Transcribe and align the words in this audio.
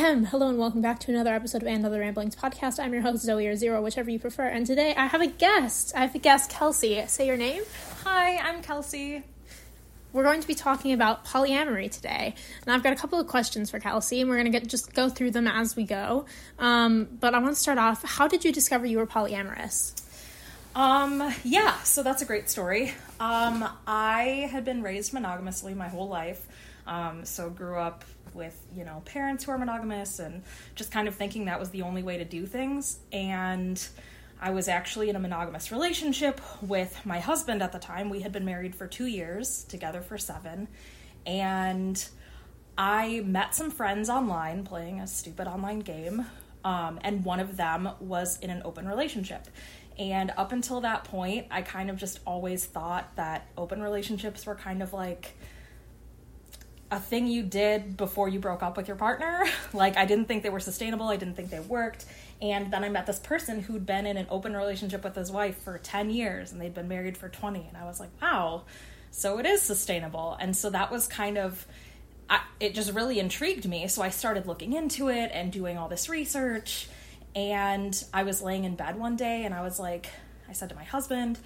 Hello 0.00 0.48
and 0.48 0.56
welcome 0.56 0.80
back 0.80 0.98
to 1.00 1.12
another 1.12 1.34
episode 1.34 1.60
of 1.60 1.68
And 1.68 1.84
Other 1.84 2.00
Ramblings 2.00 2.34
podcast. 2.34 2.82
I'm 2.82 2.94
your 2.94 3.02
host 3.02 3.22
Zoe 3.22 3.46
or 3.46 3.54
Zero, 3.54 3.82
whichever 3.82 4.10
you 4.10 4.18
prefer. 4.18 4.44
And 4.44 4.64
today 4.64 4.94
I 4.94 5.04
have 5.04 5.20
a 5.20 5.26
guest. 5.26 5.92
I 5.94 6.00
have 6.00 6.14
a 6.14 6.18
guest, 6.18 6.48
Kelsey. 6.48 7.04
Say 7.06 7.26
your 7.26 7.36
name. 7.36 7.62
Hi, 8.04 8.38
I'm 8.38 8.62
Kelsey. 8.62 9.22
We're 10.14 10.22
going 10.22 10.40
to 10.40 10.46
be 10.46 10.54
talking 10.54 10.94
about 10.94 11.26
polyamory 11.26 11.90
today, 11.90 12.34
and 12.62 12.72
I've 12.72 12.82
got 12.82 12.94
a 12.94 12.96
couple 12.96 13.20
of 13.20 13.26
questions 13.26 13.70
for 13.70 13.78
Kelsey, 13.78 14.22
and 14.22 14.30
we're 14.30 14.36
going 14.36 14.50
to 14.50 14.58
get 14.58 14.66
just 14.66 14.94
go 14.94 15.10
through 15.10 15.32
them 15.32 15.46
as 15.46 15.76
we 15.76 15.84
go. 15.84 16.24
Um, 16.58 17.06
but 17.20 17.34
I 17.34 17.38
want 17.38 17.54
to 17.54 17.60
start 17.60 17.76
off. 17.76 18.02
How 18.02 18.26
did 18.26 18.42
you 18.42 18.52
discover 18.52 18.86
you 18.86 18.96
were 18.96 19.06
polyamorous? 19.06 20.00
Um, 20.74 21.30
yeah, 21.44 21.78
so 21.82 22.02
that's 22.02 22.22
a 22.22 22.26
great 22.26 22.48
story. 22.48 22.94
Um, 23.20 23.68
I 23.86 24.48
had 24.50 24.64
been 24.64 24.82
raised 24.82 25.12
monogamously 25.12 25.74
my 25.74 25.88
whole 25.88 26.08
life. 26.08 26.46
Um, 26.86 27.26
so 27.26 27.50
grew 27.50 27.76
up 27.76 28.04
with, 28.34 28.58
you 28.74 28.84
know, 28.84 29.02
parents 29.04 29.44
who 29.44 29.52
are 29.52 29.58
monogamous 29.58 30.18
and 30.18 30.42
just 30.74 30.90
kind 30.90 31.08
of 31.08 31.14
thinking 31.14 31.46
that 31.46 31.58
was 31.58 31.70
the 31.70 31.82
only 31.82 32.02
way 32.02 32.18
to 32.18 32.24
do 32.24 32.46
things. 32.46 32.98
And 33.12 33.82
I 34.40 34.50
was 34.50 34.68
actually 34.68 35.10
in 35.10 35.16
a 35.16 35.20
monogamous 35.20 35.70
relationship 35.70 36.40
with 36.62 37.04
my 37.04 37.20
husband 37.20 37.62
at 37.62 37.72
the 37.72 37.78
time. 37.78 38.08
We 38.08 38.20
had 38.20 38.32
been 38.32 38.44
married 38.44 38.74
for 38.74 38.86
two 38.86 39.06
years, 39.06 39.64
together 39.64 40.00
for 40.00 40.16
seven. 40.16 40.68
And 41.26 42.02
I 42.78 43.20
met 43.20 43.54
some 43.54 43.70
friends 43.70 44.08
online 44.08 44.64
playing 44.64 45.00
a 45.00 45.06
stupid 45.06 45.46
online 45.46 45.80
game. 45.80 46.24
Um, 46.64 46.98
and 47.02 47.24
one 47.24 47.40
of 47.40 47.56
them 47.56 47.90
was 48.00 48.38
in 48.40 48.50
an 48.50 48.62
open 48.64 48.86
relationship. 48.88 49.46
And 49.98 50.32
up 50.38 50.52
until 50.52 50.80
that 50.80 51.04
point, 51.04 51.48
I 51.50 51.60
kind 51.60 51.90
of 51.90 51.96
just 51.96 52.20
always 52.26 52.64
thought 52.64 53.16
that 53.16 53.46
open 53.58 53.82
relationships 53.82 54.46
were 54.46 54.54
kind 54.54 54.82
of 54.82 54.94
like 54.94 55.36
a 56.90 56.98
thing 56.98 57.26
you 57.26 57.42
did 57.42 57.96
before 57.96 58.28
you 58.28 58.40
broke 58.40 58.62
up 58.62 58.76
with 58.76 58.88
your 58.88 58.96
partner. 58.96 59.44
like, 59.72 59.96
I 59.96 60.04
didn't 60.04 60.26
think 60.26 60.42
they 60.42 60.50
were 60.50 60.60
sustainable, 60.60 61.08
I 61.08 61.16
didn't 61.16 61.34
think 61.34 61.50
they 61.50 61.60
worked. 61.60 62.04
And 62.42 62.72
then 62.72 62.84
I 62.84 62.88
met 62.88 63.06
this 63.06 63.18
person 63.18 63.60
who'd 63.60 63.86
been 63.86 64.06
in 64.06 64.16
an 64.16 64.26
open 64.30 64.56
relationship 64.56 65.04
with 65.04 65.14
his 65.14 65.30
wife 65.30 65.58
for 65.62 65.78
10 65.78 66.10
years 66.10 66.52
and 66.52 66.60
they'd 66.60 66.74
been 66.74 66.88
married 66.88 67.16
for 67.16 67.28
20. 67.28 67.66
And 67.68 67.76
I 67.76 67.84
was 67.84 68.00
like, 68.00 68.10
wow, 68.20 68.64
so 69.10 69.38
it 69.38 69.46
is 69.46 69.60
sustainable. 69.62 70.36
And 70.40 70.56
so 70.56 70.70
that 70.70 70.90
was 70.90 71.06
kind 71.06 71.36
of, 71.36 71.66
I, 72.28 72.40
it 72.58 72.74
just 72.74 72.92
really 72.92 73.18
intrigued 73.18 73.68
me. 73.68 73.88
So 73.88 74.02
I 74.02 74.08
started 74.08 74.46
looking 74.46 74.72
into 74.72 75.08
it 75.08 75.30
and 75.34 75.52
doing 75.52 75.76
all 75.76 75.88
this 75.88 76.08
research. 76.08 76.88
And 77.36 78.02
I 78.12 78.22
was 78.22 78.42
laying 78.42 78.64
in 78.64 78.74
bed 78.74 78.98
one 78.98 79.16
day 79.16 79.44
and 79.44 79.54
I 79.54 79.62
was 79.62 79.78
like, 79.78 80.08
I 80.48 80.52
said 80.52 80.70
to 80.70 80.74
my 80.74 80.84
husband, 80.84 81.38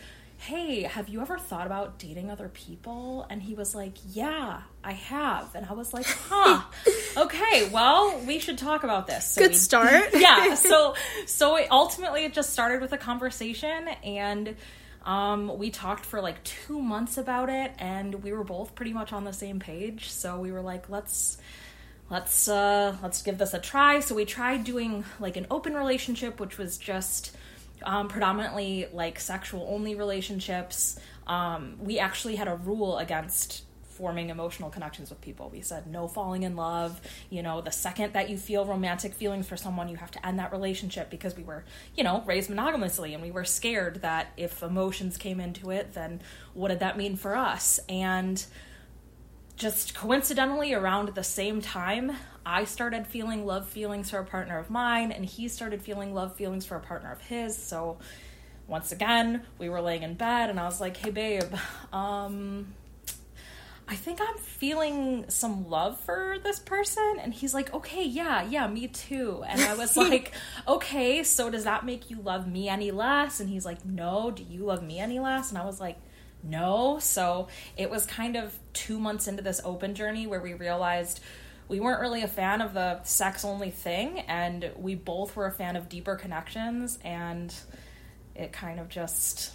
hey, 0.45 0.83
have 0.83 1.09
you 1.09 1.23
ever 1.23 1.39
thought 1.39 1.65
about 1.65 1.99
dating 1.99 2.31
other 2.31 2.51
people? 2.51 3.27
And 3.31 3.43
he 3.43 3.55
was 3.55 3.75
like, 3.75 3.95
yeah, 4.11 4.61
I 4.83 4.93
have. 4.93 5.55
And 5.55 5.65
I 5.65 5.73
was 5.73 5.95
like, 5.95 6.05
huh, 6.07 6.61
okay, 7.17 7.71
well, 7.71 8.21
we 8.27 8.39
should 8.39 8.59
talk 8.59 8.85
about 8.85 9.07
this. 9.07 9.27
So 9.27 9.41
Good 9.41 9.53
we, 9.53 9.57
start. 9.57 10.11
yeah. 10.15 10.55
So, 10.65 10.95
so 11.27 11.57
it, 11.57 11.69
ultimately 11.71 12.25
it 12.25 12.35
just 12.35 12.51
started 12.51 12.83
with 12.83 12.93
a 12.93 12.99
conversation 12.99 13.89
and, 14.05 14.57
um, 15.05 15.59
we 15.59 15.71
talked 15.71 16.05
for 16.05 16.21
like 16.21 16.43
two 16.45 16.81
months 16.81 17.17
about 17.17 17.49
it 17.49 17.73
and 17.79 18.23
we 18.23 18.33
were 18.33 18.45
both 18.45 18.75
pretty 18.75 18.93
much 18.93 19.15
on 19.15 19.25
the 19.25 19.33
same 19.33 19.61
page. 19.61 20.11
So 20.11 20.39
we 20.41 20.53
were 20.53 20.63
like, 20.63 20.91
let's, 20.91 21.39
let's, 22.11 22.49
uh, 22.49 22.97
let's 23.03 23.23
give 23.23 23.39
this 23.39 23.55
a 23.55 23.59
try. 23.59 24.01
So 24.01 24.15
we 24.15 24.27
tried 24.27 24.65
doing 24.65 25.05
like 25.21 25.39
an 25.39 25.47
open 25.51 25.75
relationship, 25.75 26.39
which 26.39 26.59
was 26.59 26.77
just, 26.77 27.35
um, 27.83 28.09
predominantly 28.09 28.87
like 28.93 29.19
sexual 29.19 29.67
only 29.69 29.95
relationships. 29.95 30.99
Um, 31.27 31.77
we 31.81 31.99
actually 31.99 32.37
had 32.37 32.49
a 32.49 32.55
rule 32.55 32.99
against 32.99 33.65
forming 33.95 34.29
emotional 34.29 34.71
connections 34.71 35.09
with 35.09 35.21
people. 35.21 35.49
We 35.51 35.61
said 35.61 35.87
no 35.87 36.09
falling 36.09 36.43
in 36.43 36.57
love. 36.57 37.01
You 37.31 37.43
know, 37.43 37.61
the 37.61 37.71
second 37.71 38.13
that 38.15 38.29
you 38.29 38.37
feel 38.37 38.65
romantic 38.65 39.15
feelings 39.15 39.47
for 39.47 39.57
someone, 39.57 39.89
you 39.89 39.97
have 39.97 40.11
to 40.13 40.27
end 40.27 40.39
that 40.41 40.53
relationship 40.53 41.11
because 41.11 41.37
we 41.37 41.45
were, 41.45 41.65
you 41.97 42.03
know, 42.03 42.23
raised 42.27 42.51
monogamously 42.51 43.15
and 43.15 43.23
we 43.23 43.31
were 43.31 43.45
scared 43.45 44.03
that 44.03 44.33
if 44.37 44.63
emotions 44.63 45.17
came 45.17 45.41
into 45.41 45.71
it, 45.71 45.95
then 45.95 46.21
what 46.55 46.69
did 46.69 46.81
that 46.81 46.99
mean 46.99 47.17
for 47.17 47.37
us? 47.37 47.79
And 47.89 48.45
just 49.57 49.95
coincidentally 49.95 50.75
around 50.75 51.09
the 51.15 51.25
same 51.25 51.61
time, 51.61 52.13
I 52.45 52.65
started 52.65 53.07
feeling 53.07 53.47
love 53.47 53.69
feelings 53.69 54.11
for 54.11 54.19
a 54.19 54.25
partner 54.25 54.59
of 54.59 54.69
mine, 54.69 55.13
and 55.13 55.25
he 55.25 55.49
started 55.49 55.81
feeling 55.81 56.13
love 56.13 56.35
feelings 56.35 56.67
for 56.67 56.77
a 56.77 56.81
partner 56.81 57.13
of 57.13 57.21
his. 57.23 57.57
So, 57.57 57.99
once 58.67 58.93
again, 58.93 59.43
we 59.59 59.69
were 59.69 59.81
laying 59.81 60.03
in 60.03 60.15
bed, 60.15 60.51
and 60.51 60.59
I 60.59 60.65
was 60.65 60.81
like, 60.81 60.97
"Hey, 60.97 61.11
babe, 61.11 61.55
um, 61.93 62.75
I 63.87 63.95
think 63.95 64.21
I'm 64.21 64.39
feeling 64.39 65.27
some 65.29 65.69
love 65.69 66.01
for 66.01 66.37
this 66.43 66.59
person." 66.59 67.19
And 67.21 67.33
he's 67.33 67.55
like, 67.55 67.73
"Okay, 67.73 68.05
yeah, 68.05 68.43
yeah, 68.43 68.67
me 68.67 68.89
too." 68.89 69.45
And 69.47 69.61
I 69.61 69.75
was 69.75 69.97
like, 69.97 70.33
"Okay, 70.67 71.23
so 71.23 71.49
does 71.49 71.65
that 71.65 71.87
make 71.87 72.11
you 72.11 72.21
love 72.21 72.49
me 72.49 72.69
any 72.69 72.91
less?" 72.91 73.41
And 73.41 73.49
he's 73.49 73.65
like, 73.65 73.85
"No, 73.85 74.31
do 74.31 74.43
you 74.43 74.65
love 74.65 74.83
me 74.83 74.99
any 74.99 75.21
less?" 75.21 75.51
And 75.51 75.59
I 75.59 75.65
was 75.65 75.81
like, 75.81 75.99
"No." 76.45 76.99
So 77.01 77.49
it 77.77 77.91
was 77.91 78.07
kind 78.07 78.37
of 78.37 78.57
two 78.73 78.99
months 78.99 79.27
into 79.27 79.43
this 79.43 79.61
open 79.65 79.95
journey 79.95 80.27
where 80.27 80.41
we 80.41 80.55
realized 80.55 81.21
we 81.69 81.81
weren't 81.81 82.01
really 82.01 82.23
a 82.23 82.29
fan 82.29 82.61
of 82.61 82.75
the 82.75 83.03
sex 83.05 83.45
only 83.45 83.71
thing, 83.71 84.21
and 84.21 84.71
we 84.77 84.95
both 84.95 85.35
were 85.35 85.47
a 85.47 85.53
fan 85.53 85.77
of 85.77 85.89
deeper 85.89 86.15
connections, 86.17 86.99
and 87.03 87.55
it 88.35 88.53
kind 88.53 88.81
of 88.81 88.89
just 88.89 89.53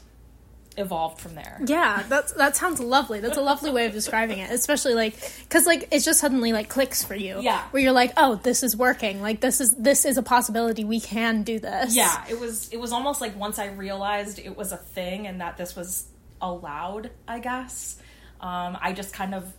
evolved 0.77 1.19
from 1.19 1.35
there. 1.35 1.59
Yeah, 1.65 2.03
that's 2.07 2.31
that 2.33 2.55
sounds 2.55 2.79
lovely. 2.79 3.19
That's 3.19 3.37
a 3.37 3.41
lovely 3.41 3.71
way 3.71 3.85
of 3.85 3.91
describing 3.91 4.39
it, 4.39 4.49
especially 4.51 4.93
like 4.93 5.15
because 5.43 5.65
like 5.65 5.89
it 5.91 5.99
just 5.99 6.19
suddenly 6.19 6.53
like 6.53 6.69
clicks 6.69 7.03
for 7.03 7.15
you. 7.15 7.41
Yeah, 7.41 7.61
where 7.69 7.83
you're 7.83 7.91
like, 7.91 8.13
oh, 8.17 8.35
this 8.35 8.63
is 8.63 8.75
working. 8.75 9.21
Like 9.21 9.41
this 9.41 9.61
is 9.61 9.75
this 9.75 10.05
is 10.05 10.17
a 10.17 10.23
possibility. 10.23 10.83
We 10.83 10.99
can 10.99 11.43
do 11.43 11.59
this. 11.59 11.95
Yeah, 11.95 12.23
it 12.29 12.39
was 12.39 12.69
it 12.69 12.77
was 12.77 12.91
almost 12.91 13.21
like 13.21 13.37
once 13.37 13.59
I 13.59 13.67
realized 13.67 14.39
it 14.39 14.55
was 14.55 14.71
a 14.71 14.77
thing 14.77 15.27
and 15.27 15.41
that 15.41 15.57
this 15.57 15.75
was 15.75 16.07
allowed. 16.41 17.11
I 17.27 17.39
guess 17.39 18.01
um, 18.41 18.77
I 18.81 18.93
just 18.93 19.13
kind 19.13 19.35
of 19.35 19.51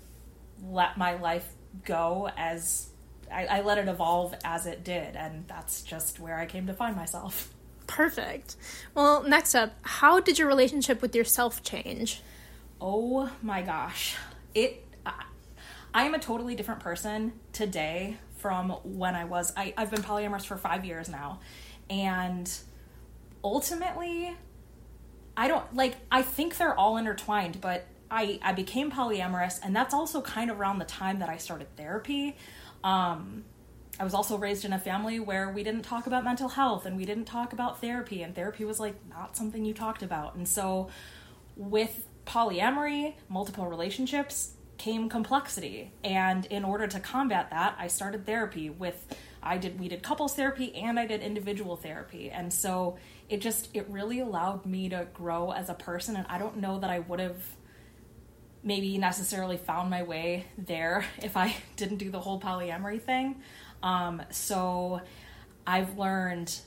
let 0.62 0.96
my 0.96 1.14
life 1.14 1.48
go 1.84 2.30
as 2.36 2.88
I, 3.32 3.46
I 3.46 3.60
let 3.62 3.78
it 3.78 3.88
evolve 3.88 4.34
as 4.44 4.66
it 4.66 4.84
did, 4.84 5.16
and 5.16 5.46
that's 5.46 5.82
just 5.82 6.18
where 6.18 6.38
I 6.38 6.46
came 6.46 6.66
to 6.66 6.74
find 6.74 6.96
myself. 6.96 7.52
Perfect. 7.86 8.56
Well, 8.94 9.22
next 9.22 9.54
up, 9.54 9.72
how 9.82 10.20
did 10.20 10.38
your 10.38 10.48
relationship 10.48 11.02
with 11.02 11.14
yourself 11.14 11.62
change? 11.62 12.22
Oh 12.80 13.30
my 13.42 13.62
gosh. 13.62 14.16
It 14.54 14.84
I, 15.04 15.24
I 15.92 16.04
am 16.04 16.14
a 16.14 16.18
totally 16.18 16.54
different 16.54 16.80
person 16.80 17.32
today 17.52 18.16
from 18.36 18.70
when 18.84 19.14
I 19.14 19.24
was 19.24 19.52
I, 19.56 19.74
I've 19.76 19.90
been 19.90 20.02
polyamorous 20.02 20.46
for 20.46 20.56
five 20.56 20.84
years 20.84 21.08
now. 21.08 21.40
And 21.88 22.50
ultimately 23.42 24.36
I 25.36 25.48
don't 25.48 25.74
like 25.74 25.96
I 26.10 26.22
think 26.22 26.56
they're 26.56 26.74
all 26.74 26.96
intertwined, 26.96 27.60
but 27.60 27.86
I, 28.10 28.40
I 28.42 28.52
became 28.52 28.90
polyamorous, 28.90 29.60
and 29.62 29.74
that's 29.74 29.94
also 29.94 30.20
kind 30.20 30.50
of 30.50 30.58
around 30.58 30.78
the 30.78 30.84
time 30.84 31.20
that 31.20 31.28
I 31.28 31.36
started 31.36 31.74
therapy. 31.76 32.36
Um, 32.82 33.44
I 34.00 34.04
was 34.04 34.14
also 34.14 34.36
raised 34.36 34.64
in 34.64 34.72
a 34.72 34.78
family 34.78 35.20
where 35.20 35.50
we 35.50 35.62
didn't 35.62 35.82
talk 35.82 36.06
about 36.06 36.24
mental 36.24 36.48
health 36.48 36.86
and 36.86 36.96
we 36.96 37.04
didn't 37.04 37.26
talk 37.26 37.52
about 37.52 37.80
therapy, 37.80 38.22
and 38.22 38.34
therapy 38.34 38.64
was 38.64 38.80
like 38.80 38.94
not 39.08 39.36
something 39.36 39.64
you 39.64 39.74
talked 39.74 40.02
about. 40.02 40.34
And 40.34 40.48
so, 40.48 40.88
with 41.56 42.06
polyamory, 42.26 43.14
multiple 43.28 43.66
relationships 43.66 44.54
came 44.78 45.08
complexity, 45.08 45.92
and 46.02 46.46
in 46.46 46.64
order 46.64 46.86
to 46.88 46.98
combat 46.98 47.50
that, 47.50 47.76
I 47.78 47.86
started 47.86 48.26
therapy 48.26 48.70
with 48.70 49.14
I 49.42 49.58
did 49.58 49.78
we 49.78 49.88
did 49.88 50.02
couples 50.02 50.34
therapy 50.34 50.74
and 50.74 50.98
I 50.98 51.06
did 51.06 51.22
individual 51.22 51.76
therapy, 51.76 52.30
and 52.30 52.52
so 52.52 52.98
it 53.30 53.40
just 53.40 53.68
it 53.72 53.86
really 53.88 54.18
allowed 54.18 54.66
me 54.66 54.88
to 54.88 55.06
grow 55.14 55.52
as 55.52 55.70
a 55.70 55.74
person, 55.74 56.16
and 56.16 56.26
I 56.28 56.36
don't 56.36 56.56
know 56.56 56.80
that 56.80 56.90
I 56.90 56.98
would 56.98 57.20
have 57.20 57.42
maybe 58.62 58.98
necessarily 58.98 59.56
found 59.56 59.88
my 59.88 60.02
way 60.02 60.46
there 60.58 61.06
if 61.22 61.36
I 61.36 61.56
didn't 61.76 61.96
do 61.96 62.10
the 62.10 62.20
whole 62.20 62.40
polyamory 62.40 63.00
thing. 63.00 63.36
Um, 63.82 64.20
so 64.30 65.00
I've 65.66 65.96
learned 65.96 66.58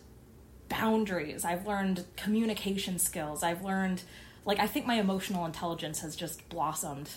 boundaries, 0.70 1.46
I've 1.46 1.68
learned 1.68 2.06
communication 2.16 2.98
skills, 2.98 3.44
I've 3.44 3.64
learned, 3.64 4.02
like, 4.46 4.60
I 4.60 4.66
think 4.66 4.88
my 4.88 4.96
emotional 4.96 5.46
intelligence 5.46 6.00
has 6.00 6.16
just 6.16 6.48
blossomed. 6.50 7.10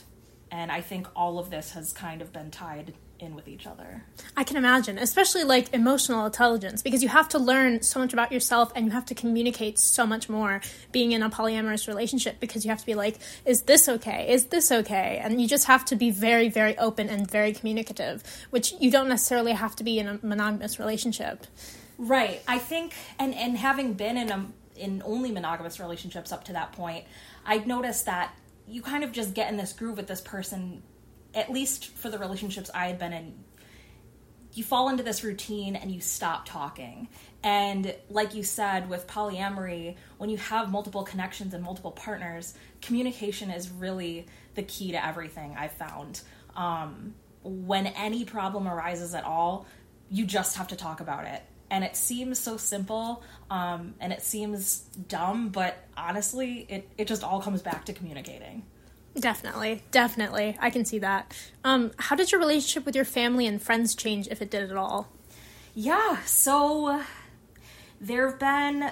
And 0.51 0.71
I 0.71 0.81
think 0.81 1.07
all 1.17 1.39
of 1.39 1.51
this 1.51 1.73
has 1.73 1.93
kind 1.93 2.21
of 2.21 2.33
been 2.33 2.51
tied 2.51 2.93
in 3.19 3.35
with 3.35 3.49
each 3.49 3.67
other. 3.67 4.05
I 4.37 4.45
can 4.45 4.57
imagine, 4.57 4.99
especially 4.99 5.45
like 5.45 5.73
emotional 5.73 6.27
intelligence, 6.27 6.83
because 6.83 7.03
you 7.03 7.09
have 7.09 7.29
to 7.31 7.39
learn 7.39 7.83
so 7.83 8.01
much 8.01 8.13
about 8.13 8.33
yourself 8.33 8.73
and 8.75 8.87
you 8.87 8.93
have 8.93 9.07
to 9.07 9.15
communicate 9.15 9.79
so 9.79 10.07
much 10.07 10.29
more 10.29 10.61
being 10.93 11.13
in 11.13 11.23
a 11.23 11.31
polyamorous 11.31 11.89
relationship 11.89 12.41
because 12.41 12.65
you 12.65 12.71
have 12.71 12.81
to 12.81 12.87
be 12.87 12.95
like, 12.95 13.19
is 13.45 13.63
this 13.63 13.89
okay? 13.89 14.31
Is 14.33 14.47
this 14.47 14.71
okay? 14.71 15.21
And 15.23 15.41
you 15.41 15.49
just 15.49 15.67
have 15.67 15.85
to 15.87 15.97
be 15.97 16.11
very, 16.11 16.49
very 16.49 16.77
open 16.79 17.09
and 17.09 17.31
very 17.31 17.53
communicative, 17.53 18.23
which 18.51 18.75
you 18.81 18.91
don't 18.91 19.09
necessarily 19.09 19.53
have 19.53 19.77
to 19.77 19.85
be 19.85 19.99
in 19.99 20.09
a 20.09 20.19
monogamous 20.23 20.79
relationship. 20.79 21.47
Right. 21.99 22.43
I 22.47 22.59
think, 22.59 22.95
and, 23.19 23.35
and 23.35 23.57
having 23.57 23.95
been 23.95 24.17
in 24.17 24.31
a, 24.31 24.47
in 24.77 25.03
only 25.05 25.31
monogamous 25.31 25.81
relationships 25.81 26.33
up 26.33 26.45
to 26.45 26.53
that 26.53 26.73
point, 26.73 27.05
I'd 27.45 27.67
noticed 27.67 28.07
that 28.07 28.35
you 28.69 28.83
kind 28.83 29.05
of 29.05 29.13
just 29.13 29.33
get 29.35 29.51
in 29.51 29.57
this 29.57 29.73
groove 29.73 29.97
with 29.97 30.07
this 30.07 30.21
person 30.21 30.83
at 31.37 31.53
least 31.53 31.87
for 31.89 32.09
the 32.09 32.19
relationships 32.19 32.71
I 32.75 32.87
had 32.87 32.99
been 32.99 33.13
in, 33.13 33.35
you 34.55 34.65
fall 34.65 34.89
into 34.89 35.03
this 35.03 35.23
routine 35.23 35.77
and 35.77 35.93
you 35.93 36.01
stop 36.01 36.47
talking. 36.47 37.09
And 37.45 37.95
like 38.09 38.35
you 38.35 38.43
said, 38.43 38.89
with 38.89 39.07
polyamory, 39.07 39.97
when 40.17 40.31
you 40.31 40.39
have 40.39 40.71
multiple 40.71 41.05
connections 41.05 41.53
and 41.53 41.63
multiple 41.63 41.91
partners, 41.91 42.55
communication 42.81 43.51
is 43.51 43.71
really 43.71 44.27
the 44.55 44.63
key 44.63 44.93
to 44.93 45.07
everything 45.07 45.55
I've 45.59 45.73
found. 45.73 46.23
Um, 46.57 47.15
when 47.43 47.87
any 47.87 48.25
problem 48.25 48.67
arises 48.67 49.15
at 49.15 49.25
all, 49.25 49.67
you 50.11 50.25
just 50.25 50.57
have 50.57 50.69
to 50.69 50.77
talk 50.77 51.01
about 51.01 51.27
it. 51.27 51.43
And 51.71 51.85
it 51.85 51.95
seems 51.95 52.39
so 52.39 52.57
simple 52.57 53.23
um, 53.51 53.95
and 54.01 54.13
it 54.13 54.23
seems 54.23 54.79
dumb, 55.09 55.51
but 55.51 55.77
honestly, 55.97 56.65
it, 56.69 56.89
it 56.97 57.09
just 57.09 57.23
all 57.23 57.43
comes 57.43 57.61
back 57.61 57.85
to 57.87 57.93
communicating. 57.93 58.65
Definitely, 59.19 59.83
definitely. 59.91 60.57
I 60.61 60.71
can 60.71 60.85
see 60.85 60.99
that. 60.99 61.35
Um, 61.65 61.93
how 61.97 62.17
did 62.17 62.31
your 62.33 62.41
relationship 62.41 62.85
with 62.85 62.95
your 62.95 63.05
family 63.05 63.47
and 63.47 63.61
friends 63.61 63.95
change, 63.95 64.29
if 64.29 64.43
it 64.43 64.51
did 64.51 64.71
at 64.71 64.77
all? 64.77 65.09
Yeah, 65.75 66.23
so 66.25 67.03
there 68.01 68.29
have 68.29 68.39
been 68.39 68.91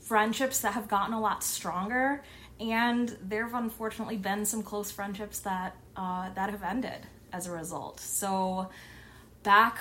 friendships 0.00 0.60
that 0.60 0.74
have 0.74 0.88
gotten 0.88 1.14
a 1.14 1.20
lot 1.20 1.42
stronger, 1.42 2.22
and 2.60 3.16
there 3.22 3.44
have 3.44 3.54
unfortunately 3.54 4.16
been 4.16 4.44
some 4.44 4.62
close 4.62 4.90
friendships 4.90 5.40
that 5.40 5.76
uh, 5.96 6.30
that 6.34 6.50
have 6.50 6.62
ended 6.62 7.06
as 7.32 7.46
a 7.46 7.52
result. 7.52 8.00
So 8.00 8.70
back 9.42 9.78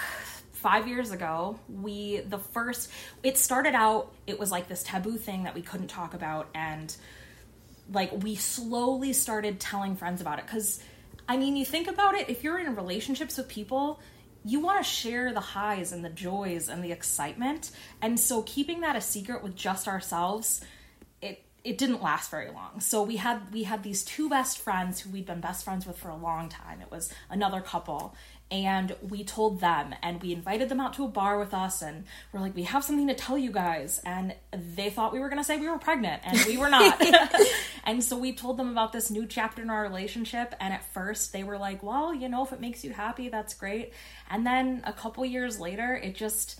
five 0.51 0.87
years 0.87 1.11
ago, 1.11 1.59
we 1.69 2.21
the 2.21 2.39
first 2.39 2.89
it 3.21 3.37
started 3.37 3.75
out 3.75 4.13
it 4.25 4.39
was 4.39 4.49
like 4.49 4.67
this 4.67 4.81
taboo 4.83 5.17
thing 5.17 5.43
that 5.43 5.53
we 5.53 5.61
couldn't 5.61 5.87
talk 5.87 6.13
about 6.13 6.49
and 6.55 6.95
like 7.91 8.11
we 8.23 8.35
slowly 8.35 9.13
started 9.13 9.59
telling 9.59 9.95
friends 9.95 10.21
about 10.21 10.39
it. 10.39 10.45
Because 10.45 10.81
i 11.27 11.37
mean 11.37 11.55
you 11.55 11.63
think 11.65 11.87
about 11.87 12.15
it 12.15 12.29
if 12.29 12.43
you're 12.43 12.59
in 12.59 12.75
relationships 12.75 13.37
with 13.37 13.47
people 13.47 13.99
you 14.45 14.59
want 14.59 14.83
to 14.83 14.89
share 14.89 15.33
the 15.33 15.39
highs 15.39 15.91
and 15.91 16.03
the 16.03 16.09
joys 16.09 16.69
and 16.69 16.83
the 16.83 16.91
excitement. 16.91 17.71
And 18.01 18.19
so 18.19 18.41
keeping 18.43 18.81
that 18.81 18.95
a 18.95 19.01
secret 19.01 19.43
with 19.43 19.55
just 19.55 19.87
ourselves 19.87 20.61
it 21.21 21.43
it 21.63 21.77
didn't 21.77 22.03
last 22.03 22.29
very 22.29 22.51
long. 22.51 22.81
So 22.81 23.03
we 23.03 23.15
had 23.17 23.53
we 23.53 23.63
had 23.63 23.83
these 23.83 24.03
two 24.03 24.29
best 24.29 24.59
friends 24.59 24.99
who 24.99 25.11
we'd 25.11 25.25
been 25.25 25.39
best 25.39 25.63
friends 25.63 25.85
with 25.85 25.97
for 25.97 26.09
a 26.09 26.15
long 26.15 26.49
time. 26.49 26.81
It 26.81 26.91
was 26.91 27.13
another 27.29 27.61
couple. 27.61 28.15
And 28.51 28.95
we 29.01 29.23
told 29.23 29.61
them 29.61 29.95
and 30.03 30.21
we 30.21 30.31
invited 30.31 30.69
them 30.69 30.79
out 30.79 30.93
to 30.95 31.05
a 31.05 31.07
bar 31.07 31.39
with 31.39 31.55
us 31.55 31.81
and 31.81 32.03
we're 32.31 32.39
like 32.39 32.55
we 32.55 32.63
have 32.63 32.83
something 32.83 33.07
to 33.07 33.15
tell 33.15 33.37
you 33.37 33.51
guys. 33.51 34.01
And 34.05 34.35
they 34.51 34.89
thought 34.89 35.13
we 35.13 35.19
were 35.19 35.29
going 35.29 35.39
to 35.39 35.43
say 35.43 35.57
we 35.57 35.69
were 35.69 35.79
pregnant 35.79 36.21
and 36.25 36.37
we 36.45 36.57
were 36.57 36.69
not 36.69 37.01
and 37.83 38.03
so 38.03 38.17
we 38.17 38.33
told 38.33 38.57
them 38.57 38.69
about 38.69 38.93
this 38.93 39.11
new 39.11 39.25
chapter 39.25 39.61
in 39.61 39.69
our 39.69 39.83
relationship 39.83 40.55
and 40.59 40.73
at 40.73 40.83
first 40.93 41.33
they 41.33 41.43
were 41.43 41.57
like 41.57 41.83
well 41.83 42.13
you 42.13 42.29
know 42.29 42.43
if 42.43 42.53
it 42.53 42.61
makes 42.61 42.83
you 42.83 42.91
happy 42.91 43.29
that's 43.29 43.53
great 43.53 43.93
and 44.29 44.45
then 44.45 44.81
a 44.85 44.93
couple 44.93 45.25
years 45.25 45.59
later 45.59 45.95
it 45.95 46.15
just 46.15 46.59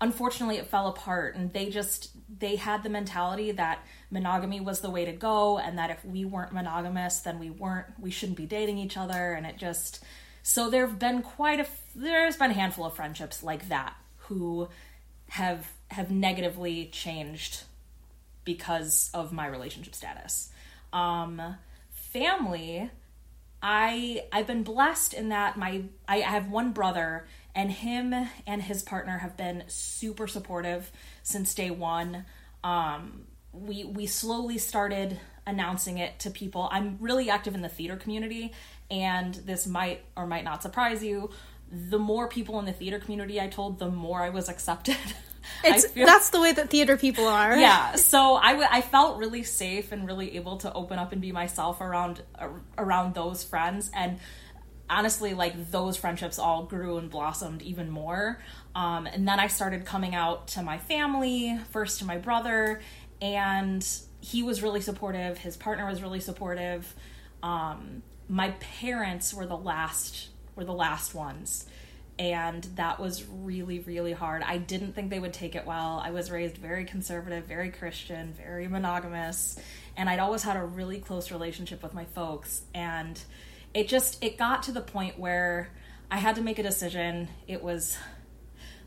unfortunately 0.00 0.56
it 0.56 0.66
fell 0.66 0.88
apart 0.88 1.34
and 1.34 1.52
they 1.52 1.68
just 1.68 2.10
they 2.38 2.56
had 2.56 2.82
the 2.82 2.88
mentality 2.88 3.52
that 3.52 3.84
monogamy 4.10 4.60
was 4.60 4.80
the 4.80 4.90
way 4.90 5.04
to 5.04 5.12
go 5.12 5.58
and 5.58 5.78
that 5.78 5.90
if 5.90 6.04
we 6.04 6.24
weren't 6.24 6.52
monogamous 6.52 7.20
then 7.20 7.38
we 7.38 7.50
weren't 7.50 7.86
we 7.98 8.10
shouldn't 8.10 8.38
be 8.38 8.46
dating 8.46 8.78
each 8.78 8.96
other 8.96 9.32
and 9.32 9.46
it 9.46 9.56
just 9.56 10.02
so 10.42 10.70
there 10.70 10.86
have 10.86 10.98
been 10.98 11.22
quite 11.22 11.60
a 11.60 11.66
there's 11.94 12.36
been 12.36 12.50
a 12.50 12.54
handful 12.54 12.86
of 12.86 12.94
friendships 12.94 13.42
like 13.42 13.68
that 13.68 13.94
who 14.16 14.68
have 15.28 15.66
have 15.90 16.10
negatively 16.10 16.86
changed 16.86 17.64
because 18.44 19.10
of 19.14 19.32
my 19.32 19.46
relationship 19.46 19.94
status. 19.94 20.49
Um, 20.92 21.56
family, 21.90 22.90
I 23.62 24.24
I've 24.32 24.46
been 24.46 24.62
blessed 24.62 25.14
in 25.14 25.28
that 25.30 25.56
my 25.56 25.82
I 26.08 26.18
have 26.18 26.50
one 26.50 26.72
brother 26.72 27.26
and 27.54 27.70
him 27.70 28.14
and 28.46 28.62
his 28.62 28.82
partner 28.82 29.18
have 29.18 29.36
been 29.36 29.64
super 29.66 30.26
supportive 30.26 30.90
since 31.22 31.54
day 31.54 31.70
one. 31.70 32.24
Um, 32.64 33.26
we 33.52 33.84
we 33.84 34.06
slowly 34.06 34.58
started 34.58 35.18
announcing 35.46 35.98
it 35.98 36.18
to 36.20 36.30
people. 36.30 36.68
I'm 36.70 36.98
really 37.00 37.28
active 37.30 37.54
in 37.54 37.62
the 37.62 37.68
theater 37.68 37.96
community 37.96 38.52
and 38.90 39.34
this 39.34 39.66
might 39.66 40.02
or 40.16 40.26
might 40.26 40.44
not 40.44 40.62
surprise 40.62 41.02
you 41.02 41.30
the 41.70 41.98
more 41.98 42.28
people 42.28 42.58
in 42.58 42.64
the 42.64 42.72
theater 42.72 42.98
community 42.98 43.40
i 43.40 43.46
told 43.46 43.78
the 43.78 43.88
more 43.88 44.22
i 44.22 44.28
was 44.28 44.48
accepted 44.48 44.96
it's 45.64 45.86
feel, 45.86 46.06
that's 46.06 46.30
the 46.30 46.40
way 46.40 46.52
that 46.52 46.70
theater 46.70 46.96
people 46.96 47.26
are. 47.26 47.56
Yeah 47.56 47.96
so 48.10 48.34
I, 48.34 48.52
w- 48.52 48.68
I 48.70 48.80
felt 48.80 49.18
really 49.18 49.42
safe 49.42 49.92
and 49.92 50.06
really 50.06 50.36
able 50.36 50.56
to 50.58 50.72
open 50.72 50.98
up 50.98 51.12
and 51.12 51.20
be 51.20 51.32
myself 51.32 51.80
around 51.80 52.22
around 52.76 53.14
those 53.14 53.44
friends 53.44 53.90
and 53.94 54.18
honestly 54.88 55.34
like 55.34 55.70
those 55.70 55.96
friendships 55.96 56.38
all 56.38 56.64
grew 56.64 56.98
and 56.98 57.10
blossomed 57.10 57.62
even 57.62 57.90
more. 57.90 58.40
Um, 58.74 59.06
and 59.06 59.26
then 59.26 59.40
i 59.40 59.46
started 59.46 59.84
coming 59.84 60.14
out 60.14 60.48
to 60.48 60.62
my 60.62 60.78
family 60.78 61.58
first 61.70 61.98
to 62.00 62.04
my 62.04 62.18
brother 62.18 62.80
and 63.20 63.86
he 64.20 64.42
was 64.42 64.62
really 64.62 64.80
supportive 64.80 65.38
his 65.38 65.56
partner 65.56 65.86
was 65.86 66.02
really 66.02 66.20
supportive. 66.20 66.92
Um, 67.42 68.02
my 68.28 68.50
parents 68.60 69.32
were 69.32 69.46
the 69.46 69.56
last 69.56 70.28
were 70.56 70.64
the 70.64 70.74
last 70.74 71.14
ones 71.14 71.66
and 72.20 72.64
that 72.74 73.00
was 73.00 73.24
really 73.26 73.80
really 73.80 74.12
hard. 74.12 74.42
I 74.42 74.58
didn't 74.58 74.92
think 74.92 75.08
they 75.08 75.18
would 75.18 75.32
take 75.32 75.56
it 75.56 75.64
well. 75.64 76.00
I 76.04 76.10
was 76.10 76.30
raised 76.30 76.58
very 76.58 76.84
conservative 76.84 77.46
very 77.46 77.70
christian 77.70 78.34
very 78.34 78.68
monogamous 78.68 79.58
and 79.96 80.08
i'd 80.08 80.20
always 80.20 80.42
had 80.42 80.56
a 80.56 80.62
really 80.62 80.98
close 80.98 81.32
relationship 81.32 81.82
with 81.82 81.94
my 81.94 82.04
folks. 82.04 82.62
And 82.74 83.20
it 83.72 83.88
just 83.88 84.22
it 84.22 84.36
got 84.36 84.64
to 84.64 84.72
the 84.72 84.82
point 84.82 85.18
where 85.18 85.70
i 86.10 86.18
had 86.18 86.36
to 86.36 86.42
make 86.42 86.58
a 86.58 86.62
decision. 86.62 87.28
It 87.48 87.62
was 87.64 87.96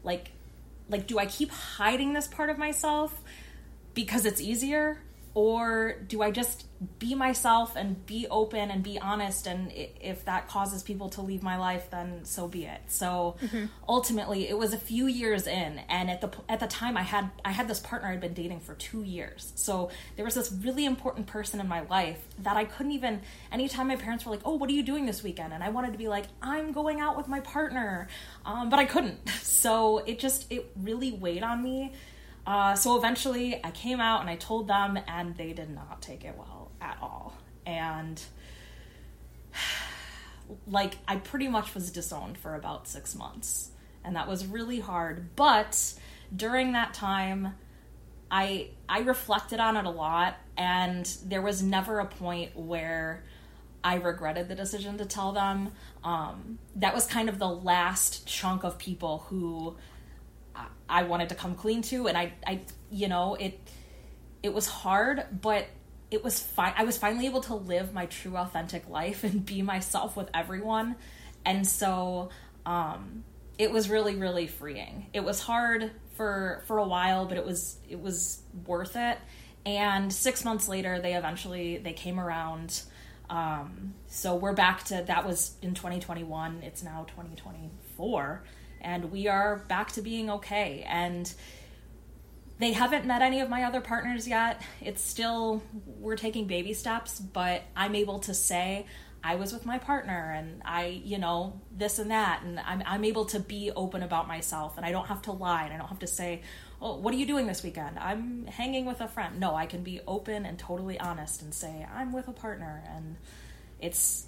like 0.03 0.31
like 0.89 1.07
do 1.07 1.17
i 1.17 1.25
keep 1.25 1.49
hiding 1.49 2.13
this 2.13 2.27
part 2.27 2.51
of 2.51 2.57
myself 2.59 3.19
because 3.95 4.25
it's 4.25 4.41
easier 4.41 4.99
or 5.35 5.95
do 6.07 6.21
I 6.21 6.31
just 6.31 6.65
be 6.99 7.15
myself 7.15 7.75
and 7.75 8.05
be 8.05 8.27
open 8.29 8.69
and 8.69 8.83
be 8.83 8.99
honest? 8.99 9.47
And 9.47 9.71
if 9.73 10.25
that 10.25 10.47
causes 10.47 10.83
people 10.83 11.09
to 11.09 11.21
leave 11.21 11.41
my 11.41 11.57
life 11.57 11.89
then 11.89 12.25
so 12.25 12.47
be 12.47 12.65
it. 12.65 12.81
So 12.87 13.35
mm-hmm. 13.41 13.65
ultimately 13.87 14.47
it 14.47 14.57
was 14.57 14.73
a 14.73 14.77
few 14.77 15.07
years 15.07 15.47
in 15.47 15.79
and 15.89 16.11
at 16.11 16.21
the 16.21 16.31
at 16.47 16.59
the 16.59 16.67
time 16.67 16.97
I 16.97 17.01
had 17.01 17.31
I 17.43 17.51
had 17.51 17.67
this 17.67 17.79
partner 17.79 18.09
I'd 18.09 18.21
been 18.21 18.33
dating 18.33 18.59
for 18.59 18.75
2 18.75 19.03
years. 19.03 19.53
So 19.55 19.89
there 20.15 20.25
was 20.25 20.35
this 20.35 20.51
really 20.51 20.85
important 20.85 21.27
person 21.27 21.59
in 21.59 21.67
my 21.67 21.81
life 21.81 22.23
that 22.39 22.57
I 22.57 22.65
couldn't 22.65 22.91
even 22.91 23.21
anytime 23.51 23.87
my 23.87 23.95
parents 23.95 24.25
were 24.25 24.31
like 24.31 24.41
oh 24.45 24.55
what 24.55 24.69
are 24.69 24.73
you 24.73 24.83
doing 24.83 25.05
this 25.05 25.23
weekend? 25.23 25.53
And 25.53 25.63
I 25.63 25.69
wanted 25.69 25.93
to 25.93 25.97
be 25.97 26.07
like 26.07 26.25
I'm 26.41 26.71
going 26.73 26.99
out 26.99 27.17
with 27.17 27.27
my 27.27 27.39
partner. 27.39 28.07
Um, 28.45 28.69
but 28.69 28.79
I 28.79 28.85
couldn't. 28.85 29.19
So 29.63 29.99
it 29.99 30.19
just 30.19 30.51
it 30.51 30.71
really 30.75 31.11
weighed 31.11 31.41
on 31.43 31.63
me 31.63 31.93
uh, 32.45 32.75
so 32.75 32.97
eventually 32.97 33.59
I 33.63 33.71
came 33.71 33.99
out 33.99 34.21
and 34.21 34.29
I 34.29 34.35
told 34.35 34.67
them, 34.67 34.99
and 35.07 35.35
they 35.35 35.53
did 35.53 35.69
not 35.69 36.01
take 36.01 36.25
it 36.25 36.35
well 36.37 36.71
at 36.81 36.97
all. 37.01 37.33
And 37.65 38.21
like, 40.67 40.97
I 41.07 41.17
pretty 41.17 41.47
much 41.47 41.73
was 41.73 41.91
disowned 41.91 42.37
for 42.37 42.55
about 42.55 42.87
six 42.87 43.15
months. 43.15 43.71
And 44.03 44.15
that 44.15 44.27
was 44.27 44.45
really 44.45 44.81
hard. 44.81 45.35
But 45.35 45.93
during 46.35 46.73
that 46.73 46.93
time, 46.93 47.55
I 48.33 48.69
I 48.89 49.01
reflected 49.01 49.59
on 49.59 49.77
it 49.77 49.85
a 49.85 49.91
lot 49.91 50.35
and 50.57 51.05
there 51.23 51.41
was 51.41 51.61
never 51.61 51.99
a 51.99 52.05
point 52.07 52.57
where 52.57 53.23
I 53.83 53.95
regretted 53.95 54.47
the 54.47 54.55
decision 54.55 54.97
to 54.97 55.05
tell 55.05 55.33
them. 55.33 55.71
Um, 56.03 56.57
that 56.77 56.95
was 56.95 57.05
kind 57.05 57.29
of 57.29 57.37
the 57.37 57.47
last 57.47 58.25
chunk 58.25 58.63
of 58.63 58.79
people 58.79 59.25
who 59.29 59.75
I 60.93 61.03
wanted 61.03 61.29
to 61.29 61.35
come 61.35 61.55
clean 61.55 61.81
to, 61.83 62.07
and 62.07 62.15
I, 62.15 62.33
I, 62.45 62.61
you 62.91 63.07
know, 63.07 63.33
it, 63.33 63.59
it 64.43 64.53
was 64.53 64.67
hard, 64.67 65.25
but 65.41 65.65
it 66.11 66.23
was 66.23 66.39
fine. 66.39 66.73
I 66.77 66.83
was 66.83 66.97
finally 66.97 67.25
able 67.25 67.41
to 67.41 67.55
live 67.55 67.93
my 67.93 68.05
true, 68.05 68.37
authentic 68.37 68.87
life 68.87 69.23
and 69.23 69.43
be 69.43 69.63
myself 69.63 70.15
with 70.15 70.29
everyone, 70.35 70.95
and 71.45 71.67
so, 71.67 72.29
um, 72.65 73.23
it 73.57 73.71
was 73.71 73.89
really, 73.89 74.15
really 74.15 74.47
freeing. 74.47 75.07
It 75.13 75.23
was 75.23 75.41
hard 75.41 75.91
for 76.15 76.63
for 76.67 76.77
a 76.77 76.87
while, 76.87 77.25
but 77.25 77.37
it 77.37 77.45
was 77.45 77.77
it 77.89 77.99
was 77.99 78.41
worth 78.65 78.95
it. 78.95 79.17
And 79.65 80.11
six 80.11 80.43
months 80.43 80.67
later, 80.67 80.99
they 80.99 81.15
eventually 81.15 81.77
they 81.77 81.93
came 81.93 82.19
around. 82.19 82.83
Um, 83.29 83.95
so 84.07 84.35
we're 84.35 84.53
back 84.53 84.83
to 84.85 85.03
that 85.07 85.25
was 85.25 85.55
in 85.61 85.73
2021. 85.73 86.61
It's 86.63 86.83
now 86.83 87.05
2024 87.09 88.43
and 88.83 89.11
we 89.11 89.27
are 89.27 89.57
back 89.67 89.91
to 89.93 90.01
being 90.01 90.29
okay. 90.29 90.85
And 90.87 91.31
they 92.59 92.73
haven't 92.73 93.05
met 93.05 93.21
any 93.21 93.41
of 93.41 93.49
my 93.49 93.63
other 93.63 93.81
partners 93.81 94.27
yet. 94.27 94.61
It's 94.81 95.01
still, 95.01 95.63
we're 95.99 96.15
taking 96.15 96.47
baby 96.47 96.73
steps, 96.73 97.19
but 97.19 97.63
I'm 97.75 97.95
able 97.95 98.19
to 98.19 98.33
say, 98.33 98.85
I 99.23 99.35
was 99.35 99.53
with 99.53 99.65
my 99.65 99.77
partner 99.77 100.33
and 100.37 100.61
I, 100.65 101.01
you 101.03 101.17
know, 101.17 101.61
this 101.75 101.97
and 101.97 102.11
that. 102.11 102.43
And 102.43 102.59
I'm, 102.59 102.83
I'm 102.85 103.05
able 103.05 103.25
to 103.25 103.39
be 103.39 103.71
open 103.71 104.03
about 104.03 104.27
myself 104.27 104.77
and 104.77 104.85
I 104.85 104.91
don't 104.91 105.07
have 105.07 105.21
to 105.23 105.31
lie 105.31 105.63
and 105.63 105.73
I 105.73 105.77
don't 105.77 105.87
have 105.87 105.99
to 105.99 106.07
say, 106.07 106.41
oh, 106.81 106.97
what 106.97 107.13
are 107.13 107.17
you 107.17 107.25
doing 107.25 107.47
this 107.47 107.63
weekend? 107.63 107.97
I'm 107.97 108.45
hanging 108.47 108.85
with 108.85 108.99
a 108.99 109.07
friend. 109.07 109.39
No, 109.39 109.55
I 109.55 109.65
can 109.65 109.81
be 109.81 110.01
open 110.05 110.45
and 110.45 110.59
totally 110.59 110.99
honest 110.99 111.41
and 111.41 111.53
say, 111.53 111.87
I'm 111.95 112.11
with 112.11 112.27
a 112.27 112.33
partner. 112.33 112.83
And 112.93 113.15
it's, 113.79 114.25